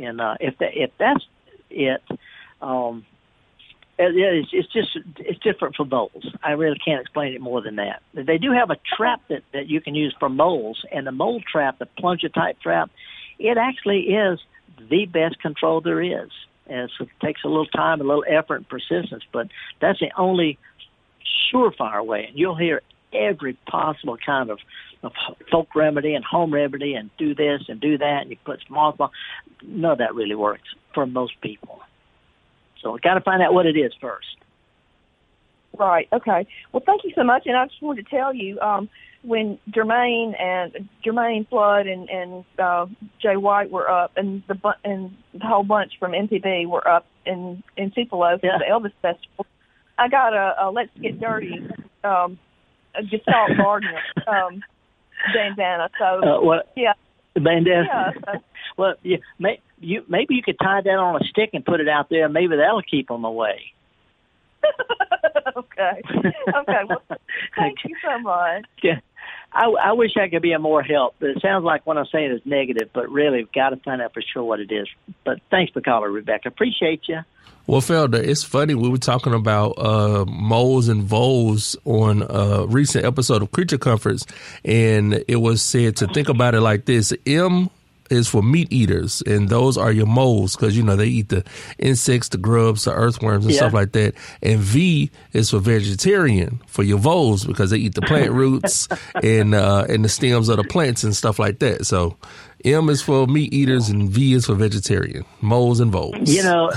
[0.00, 1.24] and uh, if that if that's
[1.70, 2.02] it.
[2.60, 3.04] Um,
[3.98, 6.30] yeah, it's, it's just it's different for moles.
[6.42, 8.02] I really can't explain it more than that.
[8.14, 11.40] They do have a trap that that you can use for moles, and the mole
[11.40, 12.90] trap, the plunger type trap,
[13.38, 14.40] it actually is
[14.90, 16.30] the best control there is.
[16.68, 19.48] And so it takes a little time, a little effort, and persistence, but
[19.80, 20.58] that's the only
[21.52, 22.26] surefire way.
[22.28, 22.82] And you'll hear
[23.12, 24.58] every possible kind of,
[25.02, 25.12] of
[25.50, 28.96] folk remedy and home remedy, and do this and do that, and you put small.
[29.62, 31.80] None of that really works for most people.
[32.86, 34.26] So got to find out what it is first.
[35.76, 36.08] Right.
[36.12, 36.46] Okay.
[36.72, 37.42] Well, thank you so much.
[37.46, 38.88] And I just wanted to tell you, um,
[39.22, 42.86] when Jermaine and Jermaine Flood and and uh,
[43.20, 47.04] Jay White were up, and the bu- and the whole bunch from MPB were up
[47.26, 48.58] in in Tupelo for Yeah.
[48.58, 49.46] the Elvis Festival.
[49.98, 51.66] I got a, a Let's Get Dirty
[52.04, 52.38] um,
[52.94, 54.62] a Gestalt Gardener um,
[55.34, 55.90] bandana.
[55.98, 56.92] So Uh, what yeah,
[57.34, 57.84] bandana?
[57.86, 58.10] yeah.
[58.24, 58.32] So,
[58.78, 61.88] Well, you, may, you maybe you could tie that on a stick and put it
[61.88, 62.28] out there.
[62.28, 63.72] Maybe that'll keep them away.
[65.56, 66.02] okay.
[66.12, 66.80] Okay.
[66.88, 67.02] Well,
[67.56, 68.64] thank you so much.
[68.82, 69.00] Yeah.
[69.52, 72.04] I, I wish I could be of more help, but it sounds like what I'm
[72.12, 72.90] saying is negative.
[72.92, 74.86] But really, we've got to find out for sure what it is.
[75.24, 76.48] But thanks for calling, Rebecca.
[76.48, 77.20] Appreciate you.
[77.66, 78.74] Well, Felder, it's funny.
[78.74, 84.26] We were talking about uh, moles and voles on a recent episode of Creature Comforts,
[84.64, 87.70] and it was said to think about it like this: M
[88.10, 91.44] is for meat eaters, and those are your moles because you know they eat the
[91.78, 93.60] insects, the grubs, the earthworms, and Yeah.
[93.60, 94.14] stuff like that.
[94.42, 98.88] And V is for vegetarian for your voles because they eat the plant roots
[99.22, 101.86] and uh, and the stems of the plants and stuff like that.
[101.86, 102.16] So.
[102.64, 105.24] M is for meat eaters and V is for vegetarian.
[105.40, 106.16] Moles and voles.
[106.34, 106.70] You know,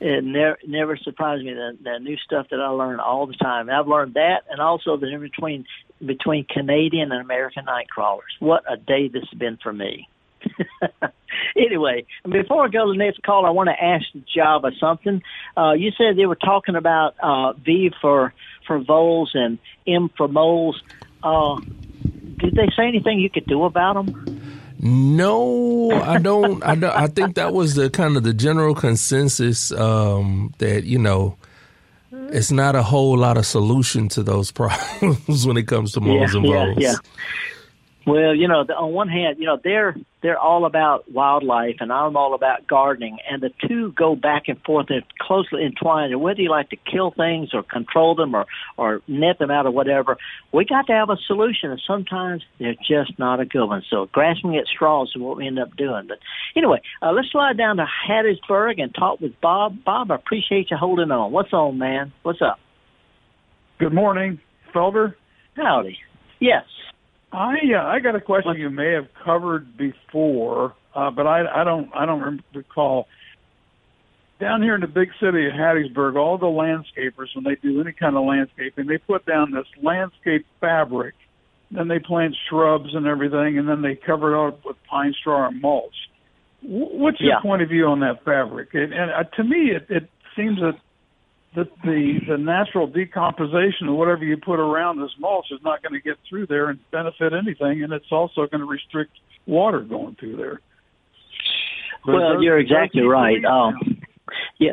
[0.00, 3.70] it never never surprised me that, the new stuff that I learn all the time.
[3.70, 5.66] I've learned that, and also the difference between
[6.04, 8.32] between Canadian and American night crawlers.
[8.40, 10.08] What a day this has been for me.
[11.56, 14.04] anyway, before I go to the next call, I want to ask
[14.34, 15.22] Java something.
[15.56, 18.32] Uh, you said they were talking about uh, V for
[18.66, 20.82] for voles and M for moles.
[21.22, 21.60] Uh,
[22.38, 24.40] did they say anything you could do about them?
[24.78, 26.62] No, I don't.
[26.62, 26.94] I don't.
[26.94, 31.36] I think that was the kind of the general consensus um, that you know,
[32.12, 36.34] it's not a whole lot of solution to those problems when it comes to moles
[36.34, 36.78] and yeah, voles.
[36.78, 36.94] yeah.
[38.06, 41.90] Well, you know, the, on one hand, you know, they're they're all about wildlife, and
[41.90, 46.12] I'm all about gardening, and the two go back and forth and closely entwined.
[46.12, 48.44] And whether you like to kill things or control them or
[48.76, 50.18] or net them out or whatever,
[50.52, 51.70] we got to have a solution.
[51.70, 53.82] And sometimes they're just not a good one.
[53.88, 56.06] So grasping at straws is what we end up doing.
[56.06, 56.18] But
[56.54, 59.82] anyway, uh, let's slide down to Hattiesburg and talk with Bob.
[59.82, 61.32] Bob, I appreciate you holding on.
[61.32, 62.12] What's on, man?
[62.22, 62.58] What's up?
[63.78, 64.40] Good morning,
[64.74, 65.14] Felder.
[65.56, 65.98] Howdy.
[66.38, 66.64] Yes.
[67.34, 71.64] I uh, I got a question you may have covered before, uh, but I I
[71.64, 73.06] don't I don't recall.
[74.40, 77.92] Down here in the big city of Hattiesburg, all the landscapers when they do any
[77.92, 81.14] kind of landscaping, they put down this landscape fabric.
[81.70, 85.48] Then they plant shrubs and everything, and then they cover it up with pine straw
[85.48, 85.94] and mulch.
[86.62, 87.40] What's your Yeah.
[87.42, 88.74] point of view on that fabric?
[88.74, 90.74] And, and uh, to me, it, it seems that
[91.54, 95.92] that the the natural decomposition of whatever you put around this mulch is not going
[95.92, 99.12] to get through there and benefit anything, and it's also going to restrict
[99.46, 100.60] water going through there.
[102.04, 103.44] But Well, you're exactly right.
[103.44, 104.02] Um,
[104.58, 104.72] yeah,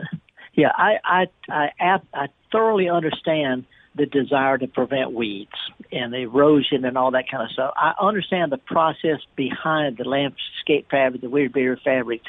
[0.53, 0.71] yeah.
[0.75, 3.65] I I I, ab- I thoroughly understand
[3.95, 5.51] the desire to prevent weeds
[5.91, 7.73] and erosion and all that kind of stuff.
[7.75, 12.21] I understand the process behind the landscape fabric, the weed barrier fabric,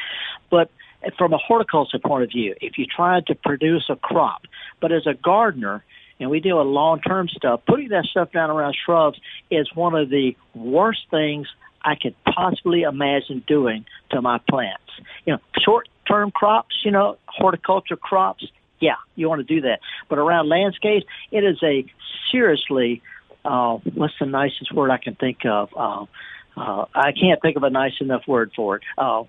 [0.50, 0.70] but
[1.18, 4.42] from a horticulture point of view, if you try to produce a crop,
[4.80, 5.84] but as a gardener,
[6.20, 9.18] and we deal with long-term stuff, putting that stuff down around shrubs
[9.50, 11.48] is one of the worst things
[11.84, 14.82] I could possibly imagine doing to my plants.
[15.24, 18.46] You know, short-term crops, you know, horticulture crops,
[18.78, 19.80] yeah, you want to do that.
[20.08, 21.84] But around landscapes, it is a
[22.30, 23.02] seriously,
[23.44, 25.70] uh, what's the nicest word I can think of?
[25.76, 26.06] Uh,
[26.56, 28.82] uh, I can't think of a nice enough word for it.
[28.98, 29.24] Uh,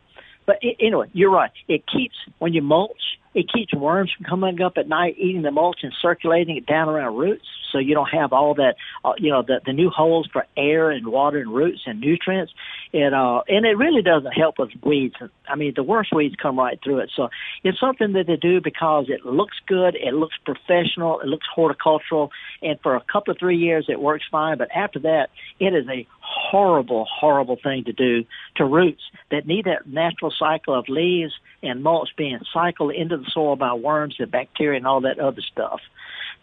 [0.46, 1.52] but it, anyway, you're right.
[1.68, 3.02] It keeps when you mulch,
[3.34, 6.90] it keeps worms from coming up at night, eating the mulch and circulating it down
[6.90, 10.30] around roots, so you don't have all that, uh, you know, the the new holes
[10.32, 12.54] for air and water and roots and nutrients.
[12.94, 15.16] It uh, and it really doesn't help with weeds.
[15.50, 17.12] I mean, the worst weeds come right through it.
[17.16, 17.30] So
[17.64, 22.30] it's something that they do because it looks good, it looks professional, it looks horticultural,
[22.62, 24.60] and for a couple of three years it works fine.
[24.60, 25.30] But after that,
[25.60, 28.26] it is a horrible, horrible thing to do
[28.58, 29.02] to roots
[29.32, 33.74] that need that natural cycle of leaves and mulch being cycled into the soil by
[33.74, 35.80] worms and bacteria and all that other stuff.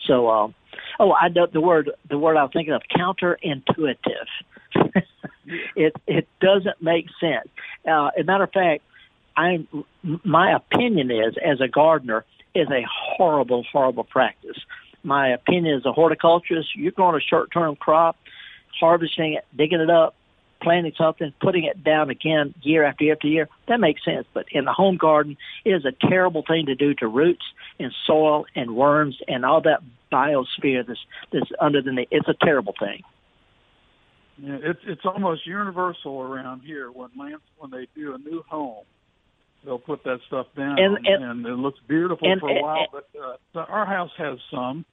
[0.04, 0.48] So, uh,
[0.98, 3.94] oh, I know the word the word I was thinking of counterintuitive.
[5.76, 7.48] it it doesn't make sense.
[7.86, 8.82] Uh, as a matter of fact,
[9.36, 9.66] I
[10.02, 14.58] my opinion is as a gardener is a horrible horrible practice.
[15.02, 18.16] My opinion as a horticulturist, you're growing a short term crop,
[18.78, 20.14] harvesting it, digging it up,
[20.60, 24.26] planting something, putting it down again year after year after year, that makes sense.
[24.32, 27.44] But in the home garden, it is a terrible thing to do to roots
[27.78, 29.82] and soil and worms and all that
[30.12, 31.00] biosphere that's,
[31.32, 33.02] that's under the, it's a terrible thing.
[34.42, 38.84] Yeah, it's it's almost universal around here when lands when they do a new home,
[39.64, 42.86] they'll put that stuff down, and, and, and it looks beautiful and, for a while.
[42.92, 44.86] but uh, our house has some,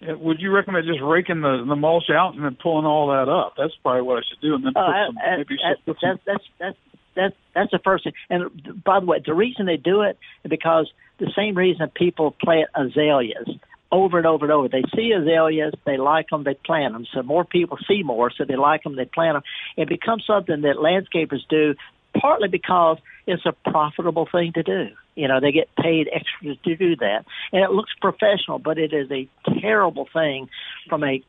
[0.00, 3.54] would you recommend just raking the, the mulch out and then pulling all that up?
[3.56, 5.96] That's probably what I should do, and then uh, put some, I, maybe I, put
[6.00, 6.20] some.
[6.24, 6.76] That's that's
[7.16, 8.12] that's that's the first thing.
[8.30, 12.36] And by the way, the reason they do it is because the same reason people
[12.40, 13.48] plant azaleas
[13.92, 14.68] over and over and over.
[14.68, 17.06] They see azaleas, they like them, they plant them.
[17.12, 19.42] So more people see more, so they like them, they plant them.
[19.76, 21.74] It becomes something that landscapers do
[22.18, 24.88] partly because it's a profitable thing to do.
[25.14, 27.24] You know, they get paid extra to do that.
[27.52, 29.28] And it looks professional, but it is a
[29.60, 30.48] terrible thing
[30.88, 31.22] from a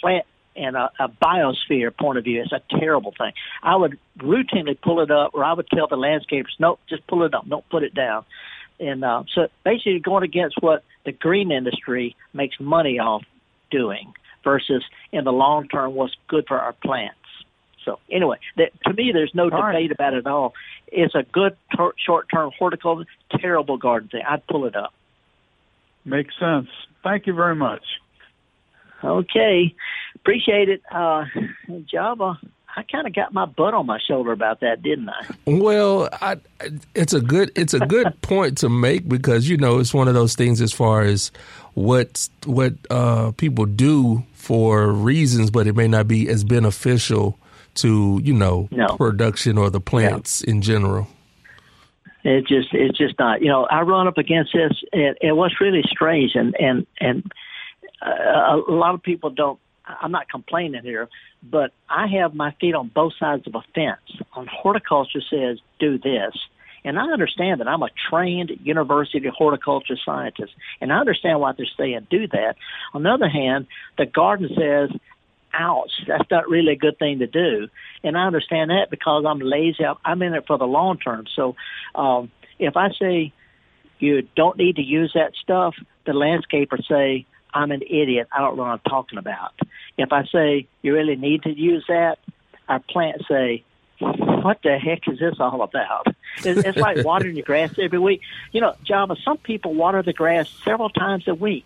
[0.00, 0.26] plant
[0.56, 2.42] and a, a biosphere point of view.
[2.42, 3.32] It's a terrible thing.
[3.62, 7.24] I would routinely pull it up, or I would tell the landscapers, nope, just pull
[7.24, 8.24] it up, don't put it down.
[8.80, 13.22] And uh, so basically going against what the green industry makes money off
[13.70, 14.82] doing versus
[15.12, 17.16] in the long term what's good for our plants.
[17.84, 20.54] So anyway, that, to me, there's no all debate about it at all.
[20.88, 23.08] It's a good ter- short-term horticulture,
[23.38, 24.22] terrible garden thing.
[24.26, 24.94] I'd pull it up.
[26.04, 26.68] Makes sense.
[27.02, 27.82] Thank you very much.
[29.02, 29.74] Okay,
[30.14, 31.24] appreciate it, uh,
[31.84, 32.38] Java.
[32.76, 35.26] I kind of got my butt on my shoulder about that, didn't I?
[35.46, 36.36] Well, I,
[36.94, 40.14] it's a good it's a good point to make because you know it's one of
[40.14, 41.30] those things as far as
[41.74, 47.38] what what uh, people do for reasons, but it may not be as beneficial
[47.76, 48.96] to you know No.
[48.96, 51.06] production or the plants in general.
[52.24, 53.42] It just it's just not.
[53.42, 57.30] You know, I run up against this, and, and what's really strange, and and and
[58.00, 59.58] uh, a lot of people don't.
[59.86, 61.08] I'm not complaining here,
[61.42, 64.22] but I have my feet on both sides of a fence.
[64.34, 66.34] On horticulture says do this,
[66.84, 71.66] and I understand that I'm a trained university horticulture scientist, and I understand why they're
[71.76, 72.56] saying do that.
[72.92, 73.66] On the other hand,
[73.98, 74.90] the garden says
[75.54, 77.68] ouch, that's not really a good thing to do.
[78.02, 79.84] And I understand that because I'm lazy.
[80.04, 81.26] I'm in it for the long term.
[81.34, 81.56] So
[81.94, 83.32] um, if I say
[83.98, 85.74] you don't need to use that stuff,
[86.06, 88.28] the landscaper say I'm an idiot.
[88.32, 89.52] I don't know what I'm talking about.
[89.96, 92.18] If I say you really need to use that,
[92.68, 93.64] our plants say,
[93.98, 96.08] what the heck is this all about?
[96.38, 98.22] It's, it's like watering your grass every week.
[98.52, 101.64] You know, Java, some people water the grass several times a week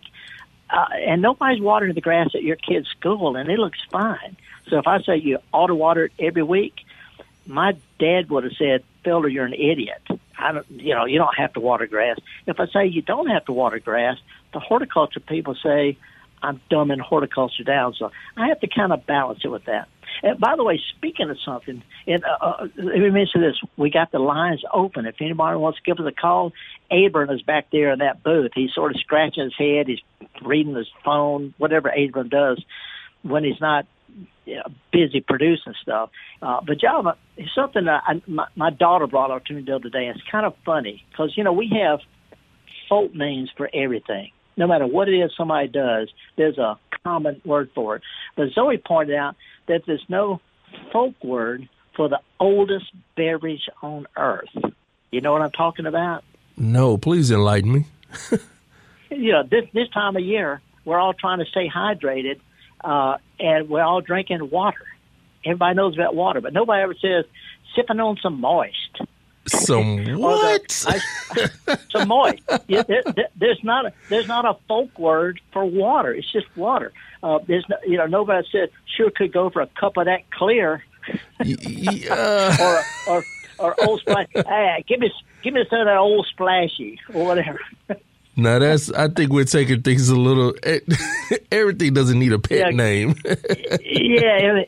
[0.69, 4.37] uh, and nobody's watering the grass at your kid's school, and it looks fine.
[4.69, 6.75] So if I say you ought to water it every week,
[7.47, 10.01] my dad would have said, "Felder, you're an idiot.
[10.39, 13.27] I don't, you know, you don't have to water grass." If I say you don't
[13.27, 14.17] have to water grass,
[14.53, 15.97] the horticulture people say
[16.41, 17.93] I'm dumbing horticulture down.
[17.93, 19.87] So I have to kind of balance it with that.
[20.23, 23.89] And by the way, speaking of something, and uh, uh, let me mention this: we
[23.89, 25.05] got the lines open.
[25.05, 26.53] If anybody wants to give us a call,
[26.91, 28.51] Abram is back there in that booth.
[28.55, 29.87] He's sort of scratching his head.
[29.87, 30.01] He's
[30.41, 32.63] reading his phone, whatever Abram does
[33.21, 33.85] when he's not
[34.91, 36.09] busy producing stuff.
[36.41, 39.75] Uh, but Java, it's something that I, my, my daughter brought up to me the
[39.75, 40.07] other day.
[40.07, 41.99] It's kind of funny because you know we have
[42.87, 44.31] folk names for everything.
[44.57, 48.01] No matter what it is somebody does, there's a common word for it.
[48.35, 49.35] But Zoe pointed out
[49.67, 50.41] that there's no
[50.91, 54.49] folk word for the oldest beverage on earth.
[55.11, 56.23] You know what I'm talking about?
[56.57, 57.85] No, please enlighten me.
[59.11, 62.39] You know, this this time of year, we're all trying to stay hydrated,
[62.83, 64.85] uh, and we're all drinking water.
[65.45, 67.25] Everybody knows about water, but nobody ever says
[67.75, 69.01] sipping on some moist.
[69.47, 70.85] Some the- what?
[70.87, 72.41] I- some moist.
[72.67, 76.13] Yeah, there, there- there's not a there's not a folk word for water.
[76.13, 76.91] It's just water.
[77.23, 80.29] Uh, there's no, you know nobody said sure could go for a cup of that
[80.31, 80.83] clear
[81.43, 82.55] Y- y- uh,
[83.07, 83.23] or or
[83.59, 84.27] or old splash.
[84.33, 85.11] hey, give me
[85.41, 87.59] give me some of that old splashy or whatever.
[88.39, 90.53] Now that's I think we're taking things a little.
[91.51, 92.69] Everything doesn't need a pet Yeah.
[92.69, 93.15] name.
[93.25, 93.35] yeah,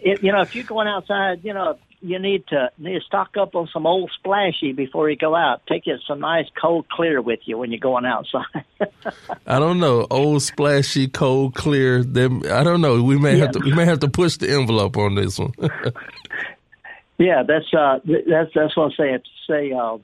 [0.01, 3.38] it, you know, if you're going outside, you know, you need to need to stock
[3.38, 5.61] up on some old splashy before you go out.
[5.67, 8.65] Take you some nice cold clear with you when you're going outside.
[9.45, 10.07] I don't know.
[10.09, 12.03] Old splashy, cold, clear.
[12.03, 12.41] Them.
[12.51, 13.01] I don't know.
[13.03, 13.59] We may have to.
[13.59, 15.53] We may have to push the envelope on this one.
[17.19, 19.19] yeah, that's uh, that's that's what I'm saying.
[19.47, 19.97] Say, uh,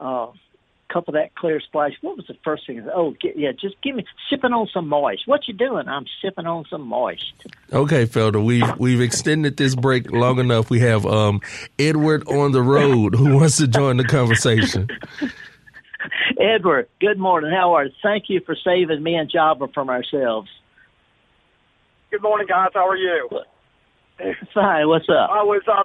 [0.00, 0.32] uh,
[0.88, 1.92] cup of that clear splash.
[2.00, 2.86] What was the first thing?
[2.94, 5.26] Oh, get, yeah, just give me sipping on some moist.
[5.26, 5.88] What you doing?
[5.88, 7.32] I'm sipping on some moist.
[7.72, 8.44] okay, Felder.
[8.44, 10.70] We've we've extended this break long enough.
[10.70, 11.40] We have um,
[11.78, 14.88] Edward on the road who wants to join the conversation.
[16.40, 17.50] Edward, good morning.
[17.50, 17.92] How are you?
[18.02, 20.48] Thank you for saving me and Java from ourselves.
[22.10, 22.70] Good morning, guys.
[22.72, 23.28] How are you?
[24.54, 24.88] Fine.
[24.88, 25.30] What's up?
[25.30, 25.82] I was uh,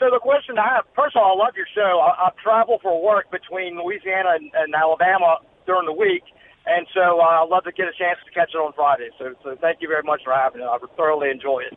[0.00, 0.88] so the question I have.
[0.96, 2.00] First of all, I love your show.
[2.00, 6.24] I, I travel for work between Louisiana and, and Alabama during the week,
[6.64, 9.12] and so uh, I'd love to get a chance to catch it on Friday.
[9.20, 10.68] So, so thank you very much for having it.
[10.68, 11.76] I thoroughly enjoy it.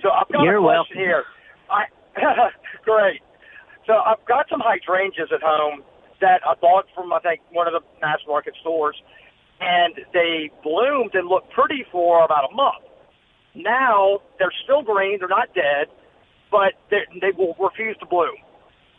[0.00, 0.88] So I've got You're a welcome.
[0.88, 1.24] question here.
[1.68, 1.84] I
[2.88, 3.20] great.
[3.86, 5.84] So I've got some hydrangeas at home
[6.20, 8.96] that I bought from I think one of the mass market stores,
[9.60, 12.88] and they bloomed and looked pretty for about a month.
[13.54, 15.92] Now they're still green, they're not dead,
[16.50, 18.36] but they, they will refuse to bloom.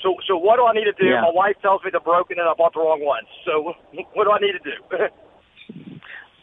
[0.02, 1.10] So, so what do I need to do?
[1.10, 1.22] Yeah.
[1.22, 3.28] My wife tells me they're broken and I bought the wrong ones.
[3.46, 3.74] So,
[4.14, 5.06] what do I need to do?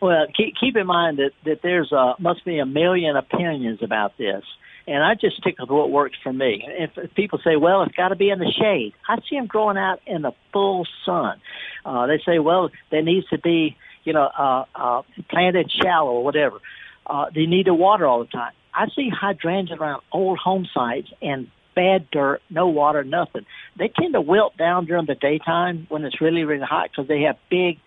[0.01, 4.17] Well, keep, keep in mind that, that there's uh, must be a million opinions about
[4.17, 4.45] this.
[4.87, 6.65] And I just stick with what works for me.
[6.67, 9.47] If, if people say, well, it's got to be in the shade, I see them
[9.47, 11.41] growing out in the full sun.
[11.85, 16.25] Uh, they say, well, there needs to be, you know, uh, uh, planted shallow or
[16.25, 16.59] whatever.
[17.07, 18.53] Uh, they need to water all the time.
[18.79, 23.45] I see hydrangeas around old home sites and bad dirt, no water, nothing.
[23.77, 27.23] They tend to wilt down during the daytime when it's really, really hot because they
[27.23, 27.79] have big,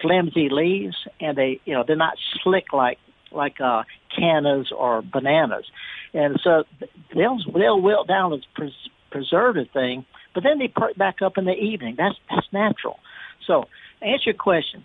[0.00, 2.98] flimsy leaves and they, you know, they're not slick like
[3.30, 3.82] like uh,
[4.18, 5.66] cannas or bananas,
[6.14, 6.64] and so
[7.14, 11.44] they'll they'll wilt down as pres- preservative thing, but then they perk back up in
[11.44, 11.94] the evening.
[11.98, 12.98] That's that's natural.
[13.46, 13.64] So,
[14.00, 14.84] answer your question,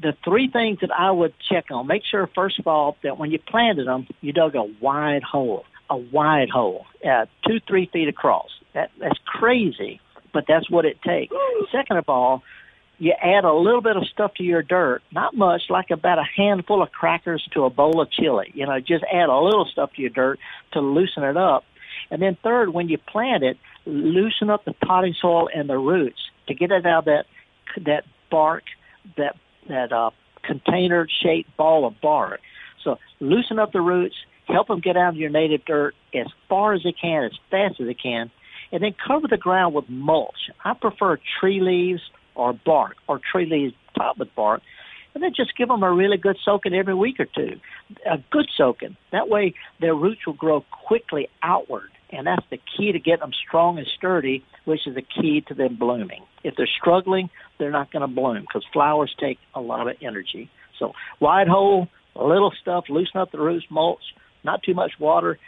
[0.00, 1.86] the three things that I would check on.
[1.86, 5.64] Make sure first of all that when you planted them, you dug a wide hole,
[5.88, 8.48] a wide hole, uh, two three feet across.
[8.74, 10.00] That that's crazy,
[10.32, 11.34] but that's what it takes.
[11.72, 12.42] Second of all,
[12.98, 16.24] you add a little bit of stuff to your dirt, not much, like about a
[16.36, 18.52] handful of crackers to a bowl of chili.
[18.54, 20.38] You know, just add a little stuff to your dirt
[20.72, 21.64] to loosen it up.
[22.10, 26.20] And then third, when you plant it, loosen up the potting soil and the roots
[26.48, 27.24] to get it out of that
[27.84, 28.64] that bark,
[29.16, 29.36] that
[29.68, 30.10] that uh,
[30.42, 32.40] container shaped ball of bark.
[32.84, 36.72] So loosen up the roots, help them get out of your native dirt as far
[36.74, 38.30] as they can, as fast as they can,
[38.72, 40.50] and then cover the ground with mulch.
[40.64, 42.02] I prefer tree leaves
[42.34, 44.62] or bark, or tree leaves topped with bark,
[45.14, 47.58] and then just give them a really good soaking every week or two.
[48.10, 48.96] A good soaking.
[49.12, 53.32] That way their roots will grow quickly outward, and that's the key to getting them
[53.46, 56.24] strong and sturdy, which is the key to them blooming.
[56.42, 60.50] If they're struggling, they're not going to bloom because flowers take a lot of energy.
[60.78, 64.02] So wide hole, little stuff, loosen up the roots, mulch,
[64.42, 65.38] not too much water,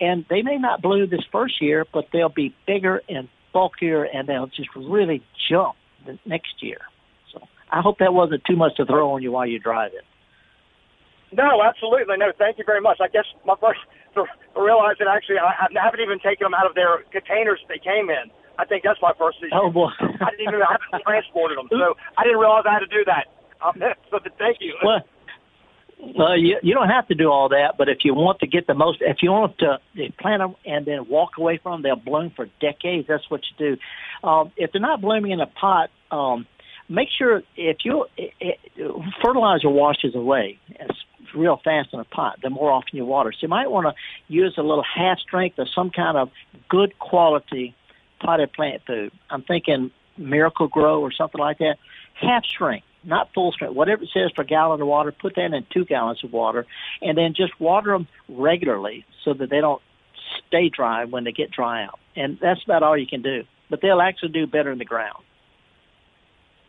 [0.00, 4.28] and they may not bloom this first year, but they'll be bigger and bulkier, and
[4.28, 5.76] they'll just really jump
[6.06, 6.78] the next year.
[7.32, 7.40] So
[7.70, 10.00] I hope that wasn't too much to throw on you while you're driving.
[11.32, 12.16] No, absolutely.
[12.18, 12.98] No, thank you very much.
[13.00, 13.80] I guess my first
[14.14, 14.24] to
[14.56, 17.82] realize that actually I, I haven't even taken them out of their containers that they
[17.82, 18.30] came in.
[18.58, 19.54] I think that's my first issue.
[19.54, 19.88] Oh boy!
[19.98, 23.04] I didn't even I haven't transported them, so I didn't realize I had to do
[23.06, 23.32] that.
[23.64, 24.76] Um, so thank you.
[24.84, 25.00] Well,
[26.02, 28.66] well, you you don't have to do all that, but if you want to get
[28.66, 29.78] the most, if you want to
[30.18, 33.06] plant them and then walk away from them, they'll bloom for decades.
[33.08, 34.28] That's what you do.
[34.28, 36.46] Um, if they're not blooming in a pot, um,
[36.92, 38.58] make sure if you it, it,
[39.22, 40.58] fertilizer washes away.
[40.68, 40.98] It's
[41.34, 42.38] real fast in a pot.
[42.42, 43.94] The more often you water, so you might want to
[44.32, 46.30] use a little half strength or some kind of
[46.68, 47.74] good quality
[48.20, 49.12] potted plant food.
[49.30, 51.76] I'm thinking Miracle-Gro or something like that.
[52.14, 53.74] Half strength, not full strength.
[53.74, 56.66] Whatever it says per gallon of water, put that in two gallons of water,
[57.00, 59.82] and then just water them regularly so that they don't
[60.46, 61.98] stay dry when they get dry out.
[62.14, 63.44] And that's about all you can do.
[63.70, 65.24] But they'll actually do better in the ground.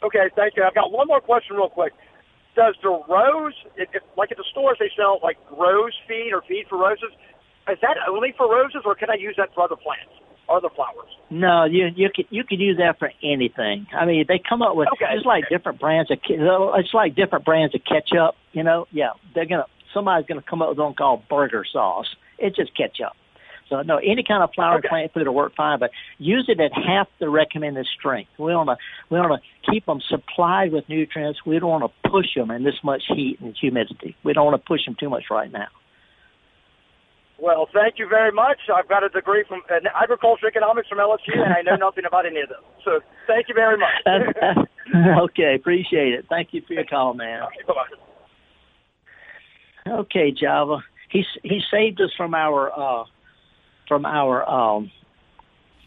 [0.03, 0.63] Okay, thank you.
[0.63, 1.93] I've got one more question, real quick.
[2.55, 6.43] Does the rose, if, if, like at the stores, they sell like rose feed or
[6.47, 7.09] feed for roses?
[7.71, 10.11] Is that only for roses, or can I use that for other plants,
[10.49, 11.09] other flowers?
[11.29, 13.87] No, you you could you could use that for anything.
[13.97, 15.05] I mean, they come up with Okay.
[15.15, 18.35] it's like different brands of it's like different brands of ketchup.
[18.51, 22.13] You know, yeah, they're gonna somebody's gonna come up with one called burger sauce.
[22.37, 23.13] It's just ketchup.
[23.69, 24.89] So no, any kind of flowering Okay.
[24.89, 28.31] plant food will work fine, but use it at half the recommended strength.
[28.37, 28.77] We want to
[29.09, 31.39] we want to keep them supplied with nutrients.
[31.45, 34.15] We don't want to push them in this much heat and humidity.
[34.23, 35.67] We don't want to push them too much right now.
[37.39, 38.57] Well, thank you very much.
[38.73, 42.25] I've got a degree from uh, agriculture economics from LSU, and I know nothing about
[42.25, 42.61] any of them.
[42.85, 44.67] So thank you very much.
[45.19, 46.25] okay, appreciate it.
[46.29, 47.41] Thank you for your call, man.
[49.87, 50.77] Okay, Java.
[51.09, 53.03] He he saved us from our uh,
[53.87, 54.91] from our um,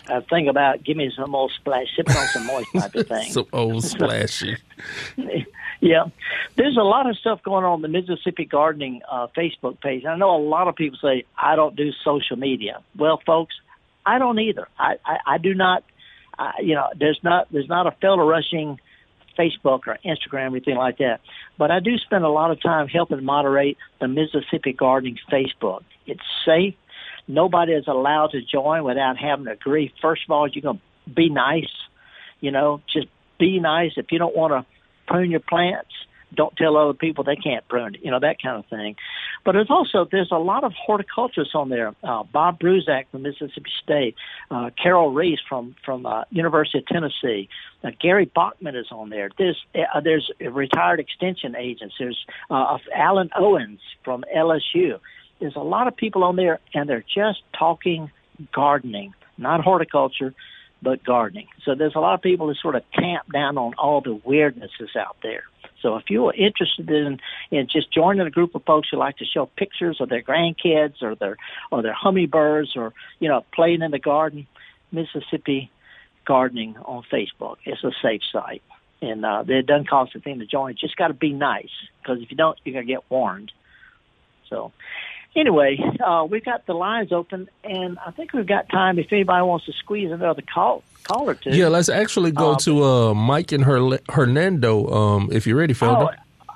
[0.08, 3.30] uh, thing about give me some old splash, sipping on some moist type of thing.
[3.32, 4.56] some old splashy.
[5.80, 6.04] yeah,
[6.56, 10.04] there's a lot of stuff going on the Mississippi Gardening uh, Facebook page.
[10.04, 12.82] I know a lot of people say I don't do social media.
[12.96, 13.54] Well, folks,
[14.04, 14.68] I don't either.
[14.78, 15.84] I I, I do not.
[16.38, 18.78] Uh, you know, there's not there's not a Felder Rushing
[19.38, 21.20] Facebook or Instagram or anything like that.
[21.58, 25.82] But I do spend a lot of time helping moderate the Mississippi Gardening Facebook.
[26.06, 26.74] It's safe.
[27.28, 29.92] Nobody is allowed to join without having to agree.
[30.00, 31.72] First of all, you're going to be nice.
[32.40, 33.08] You know, just
[33.38, 33.92] be nice.
[33.96, 34.66] If you don't want to
[35.06, 35.90] prune your plants,
[36.34, 38.00] don't tell other people they can't prune it.
[38.04, 38.96] You know, that kind of thing.
[39.44, 41.94] But there's also, there's a lot of horticulturists on there.
[42.02, 44.16] Uh, Bob Brzuszek from Mississippi State,
[44.50, 47.48] uh, Carol Reese from, from, uh, University of Tennessee,
[47.84, 49.30] uh, Gary Bachman is on there.
[49.38, 51.94] There's, uh, there's retired extension agents.
[51.98, 54.98] There's, uh, Allen Owings from LSU.
[55.40, 58.10] There's a lot of people on there and they're just talking
[58.52, 60.34] gardening, not horticulture,
[60.82, 61.48] but gardening.
[61.64, 64.96] So there's a lot of people that sort of tamp down on all the weirdnesses
[64.96, 65.44] out there.
[65.82, 67.20] So if you are interested in
[67.50, 71.02] in just joining a group of folks who like to show pictures of their grandkids
[71.02, 71.36] or their
[71.70, 74.46] or their hummingbirds or you know playing in the garden,
[74.90, 75.70] Mississippi
[76.24, 77.56] Gardening on Facebook.
[77.64, 78.62] It's a safe site,
[79.00, 80.74] and uh, it doesn't cost a thing to join.
[80.76, 81.70] Just got to be nice
[82.02, 83.52] because if you don't, you're gonna get warned.
[84.48, 84.72] So
[85.36, 89.44] anyway, uh, we've got the lines open, and I think we've got time if anybody
[89.44, 91.50] wants to squeeze another call call or two.
[91.50, 94.88] Yeah, let's actually go Um, to uh, Mike and Her- Hernando.
[94.92, 96.08] Um, if you're ready, Felder.
[96.48, 96.52] Oh,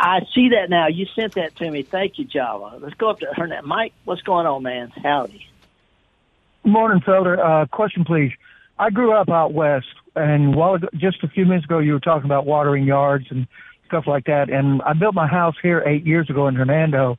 [0.00, 0.86] I see that now.
[0.88, 1.82] You sent that to me.
[1.82, 2.78] Thank you, Java.
[2.80, 3.66] Let's go up to Hernando.
[3.66, 4.92] Mike, what's going on, man?
[5.02, 5.46] Howdy.
[6.64, 7.38] Morning, Felder.
[7.38, 8.32] Uh, question, please.
[8.78, 12.00] I grew up out west, and while ago, just a few minutes ago, you were
[12.00, 13.46] talking about watering yards and
[13.86, 14.50] stuff like that.
[14.50, 17.18] And I built my house here eight years ago in Hernando.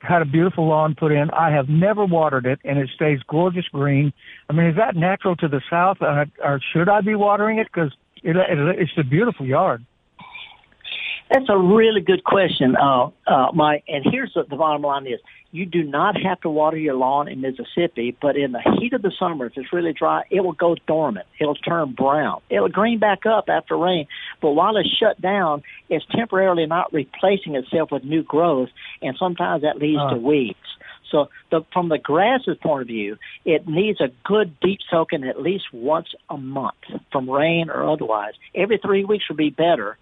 [0.00, 1.30] Had a beautiful lawn put in.
[1.30, 4.12] I have never watered it, and it stays gorgeous green.
[4.48, 7.66] I mean, is that natural to the south, uh, or should I be watering it?
[7.72, 7.92] Because
[8.22, 9.84] it, it, it's a beautiful yard.
[11.30, 13.84] That's a really good question, uh, uh, Mike.
[13.88, 15.20] And here's what the bottom line: is
[15.52, 19.02] you do not have to water your lawn in Mississippi, but in the heat of
[19.02, 21.26] the summer, if it's really dry, it will go dormant.
[21.40, 22.40] It'll turn brown.
[22.50, 24.06] It'll green back up after rain.
[24.40, 28.68] But while it's shut down, it's temporarily not replacing itself with new growth,
[29.02, 30.18] and sometimes that leads to Uh.
[30.18, 30.56] weeds.
[31.10, 35.42] So the, from the grass's point of view, it needs a good deep soaking at
[35.42, 36.76] least once a month
[37.10, 38.34] from rain or otherwise.
[38.54, 39.98] Every three weeks would be better.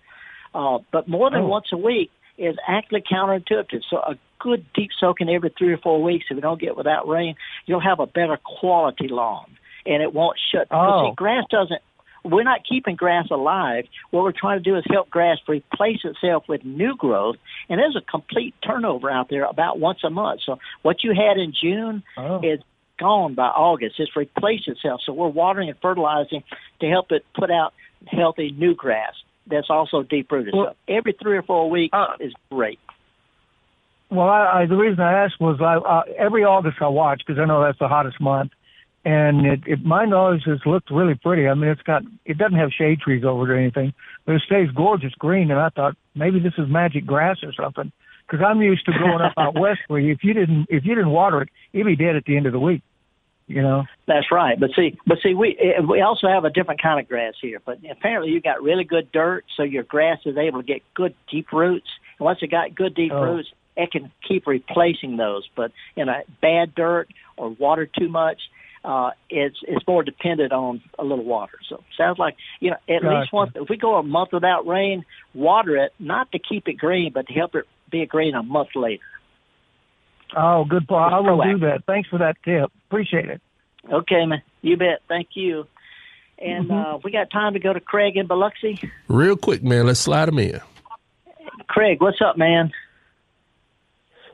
[0.54, 1.46] Uh, but more than Oh.
[1.48, 3.82] once a week is actually counterintuitive.
[3.88, 7.08] So a good deep soaking every three or four weeks, if you don't get without
[7.08, 7.34] rain,
[7.66, 10.66] you'll have a better quality lawn, and it won't shut.
[10.70, 11.08] Oh.
[11.10, 11.80] See, grass doesn't.
[12.24, 13.84] We're not keeping grass alive.
[14.10, 17.36] What we're trying to do is help grass replace itself with new growth,
[17.68, 20.40] and there's a complete turnover out there about once a month.
[20.44, 22.40] So what you had in June Oh.
[22.42, 22.60] is
[22.98, 23.94] gone by August.
[24.00, 25.00] It's replaced itself.
[25.06, 26.42] So we're watering and fertilizing
[26.80, 27.72] to help it put out
[28.06, 29.12] healthy new grass
[29.46, 30.52] that's also deep rooted.
[30.54, 32.80] Well- so every three or four weeks Uh, is great.
[34.10, 37.38] Well, I, I, the reason I asked was I, uh, every August I watch because
[37.40, 38.52] I know that's the hottest month,
[39.04, 41.46] and it, it mine always has looked really pretty.
[41.46, 43.92] I mean, it's got it doesn't have shade trees over it or anything,
[44.24, 45.50] but it stays gorgeous green.
[45.50, 47.92] And I thought maybe this is magic grass or something
[48.26, 51.10] because I'm used to growing up out west where if you didn't if you didn't
[51.10, 52.82] water it, it'd be dead at the end of the week.
[53.46, 53.84] You know.
[54.06, 54.60] That's right.
[54.60, 57.60] But see, but see, we eh, we also have a different kind of grass here.
[57.64, 61.14] But apparently, you got really good dirt, so your grass is able to get good
[61.30, 61.88] deep roots.
[62.18, 63.22] And once it got good deep Oh.
[63.22, 63.48] roots,
[63.78, 65.48] it can keep replacing those.
[65.56, 68.40] But in a bad dirt or water too much,
[68.84, 71.58] uh, it's it's more dependent on a little water.
[71.68, 73.52] So sounds like you know at least once.
[73.54, 77.26] If we go a month without rain, water it not to keep it green, but
[77.28, 79.02] to help it be green a month later.
[80.36, 80.86] Oh, good.
[80.86, 81.14] Paul.
[81.14, 81.84] I will do that.
[81.86, 82.70] Thanks for that tip.
[82.88, 83.40] Appreciate it.
[83.90, 84.42] Okay, man.
[84.60, 85.00] You bet.
[85.08, 85.66] Thank you.
[86.38, 88.78] And uh, we got time to go to Craig in Biloxi.
[89.08, 89.86] Real quick, man.
[89.86, 90.60] Let's slide them in.
[91.66, 92.70] Craig, what's up, man?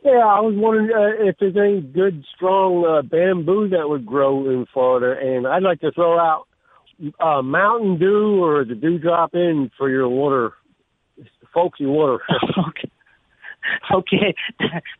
[0.05, 4.50] Yeah, I was wondering uh, if there's any good, strong uh, bamboo that would grow
[4.50, 6.46] in Florida, and I'd like to throw out
[7.20, 10.52] uh, Mountain Dew or the Dewdrop in for your water,
[11.55, 12.18] folksy water.
[12.68, 12.90] okay.
[13.94, 14.34] Okay.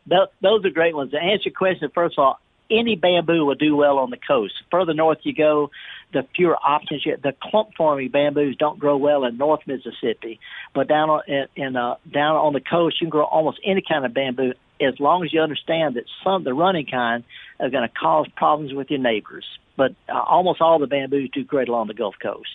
[0.07, 1.11] Tho- Those are great ones.
[1.11, 2.39] To answer your question, first of all,
[2.71, 4.53] any bamboo will do well on the coast.
[4.71, 5.69] Further north you go,
[6.13, 7.05] the fewer options.
[7.05, 10.39] You, the clump forming bamboos don't grow well in North Mississippi,
[10.73, 11.21] but down on,
[11.55, 14.99] in uh, down on the coast you can grow almost any kind of bamboo as
[14.99, 17.23] long as you understand that some the running kind
[17.59, 19.45] are going to cause problems with your neighbors.
[19.77, 22.49] But uh, almost all the bamboos do great along the Gulf Coast.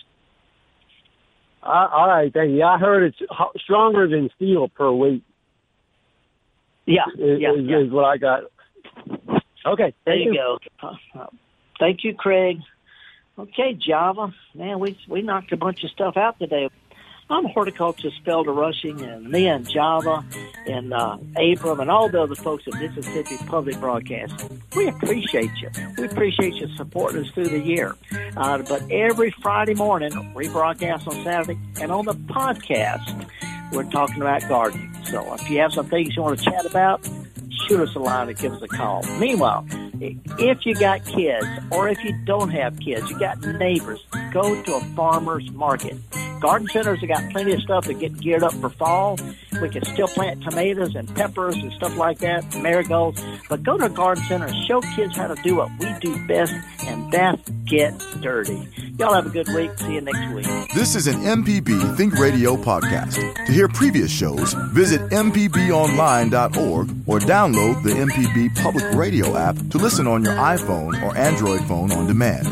[1.63, 2.63] Uh, all right, thank you.
[2.63, 5.23] I heard it's stronger than steel per weight.
[6.85, 7.79] Yeah, is, yeah, is, yeah.
[7.79, 8.43] is what I got.
[9.63, 10.57] Okay, There thank you go.
[10.81, 11.27] Uh,
[11.79, 12.57] thank you, Craig.
[13.37, 14.33] Okay, Java.
[14.55, 16.69] Man, we we knocked a bunch of stuff out today.
[17.31, 20.25] I'm horticulturist Felder Rushing, and me and Java
[20.67, 24.61] and uh, Abram and all the other folks at Mississippi Public Broadcasting.
[24.75, 25.69] We appreciate you.
[25.97, 27.95] We appreciate you supporting us through the year.
[28.35, 33.25] Uh, but every Friday morning, we broadcast on Saturday, and on the podcast,
[33.71, 34.93] we're talking about gardening.
[35.05, 37.07] So if you have some things you want to chat about,
[37.65, 39.03] shoot us a line and give us a call.
[39.19, 39.65] Meanwhile,
[40.01, 44.75] if you got kids or if you don't have kids, you got neighbors, go to
[44.75, 45.95] a farmer's market.
[46.41, 49.15] Garden centers have got plenty of stuff to get geared up for fall.
[49.61, 53.23] We can still plant tomatoes and peppers and stuff like that, marigolds.
[53.47, 56.27] But go to a garden center and show kids how to do what we do
[56.27, 56.51] best,
[56.87, 58.67] and that's get dirty.
[58.97, 59.77] Y'all have a good week.
[59.77, 60.47] See you next week.
[60.73, 63.15] This is an MPB Think Radio podcast.
[63.45, 70.07] To hear previous shows, visit MPBOnline.org or download the MPB Public Radio app to listen
[70.07, 72.47] on your iPhone or Android phone on demand.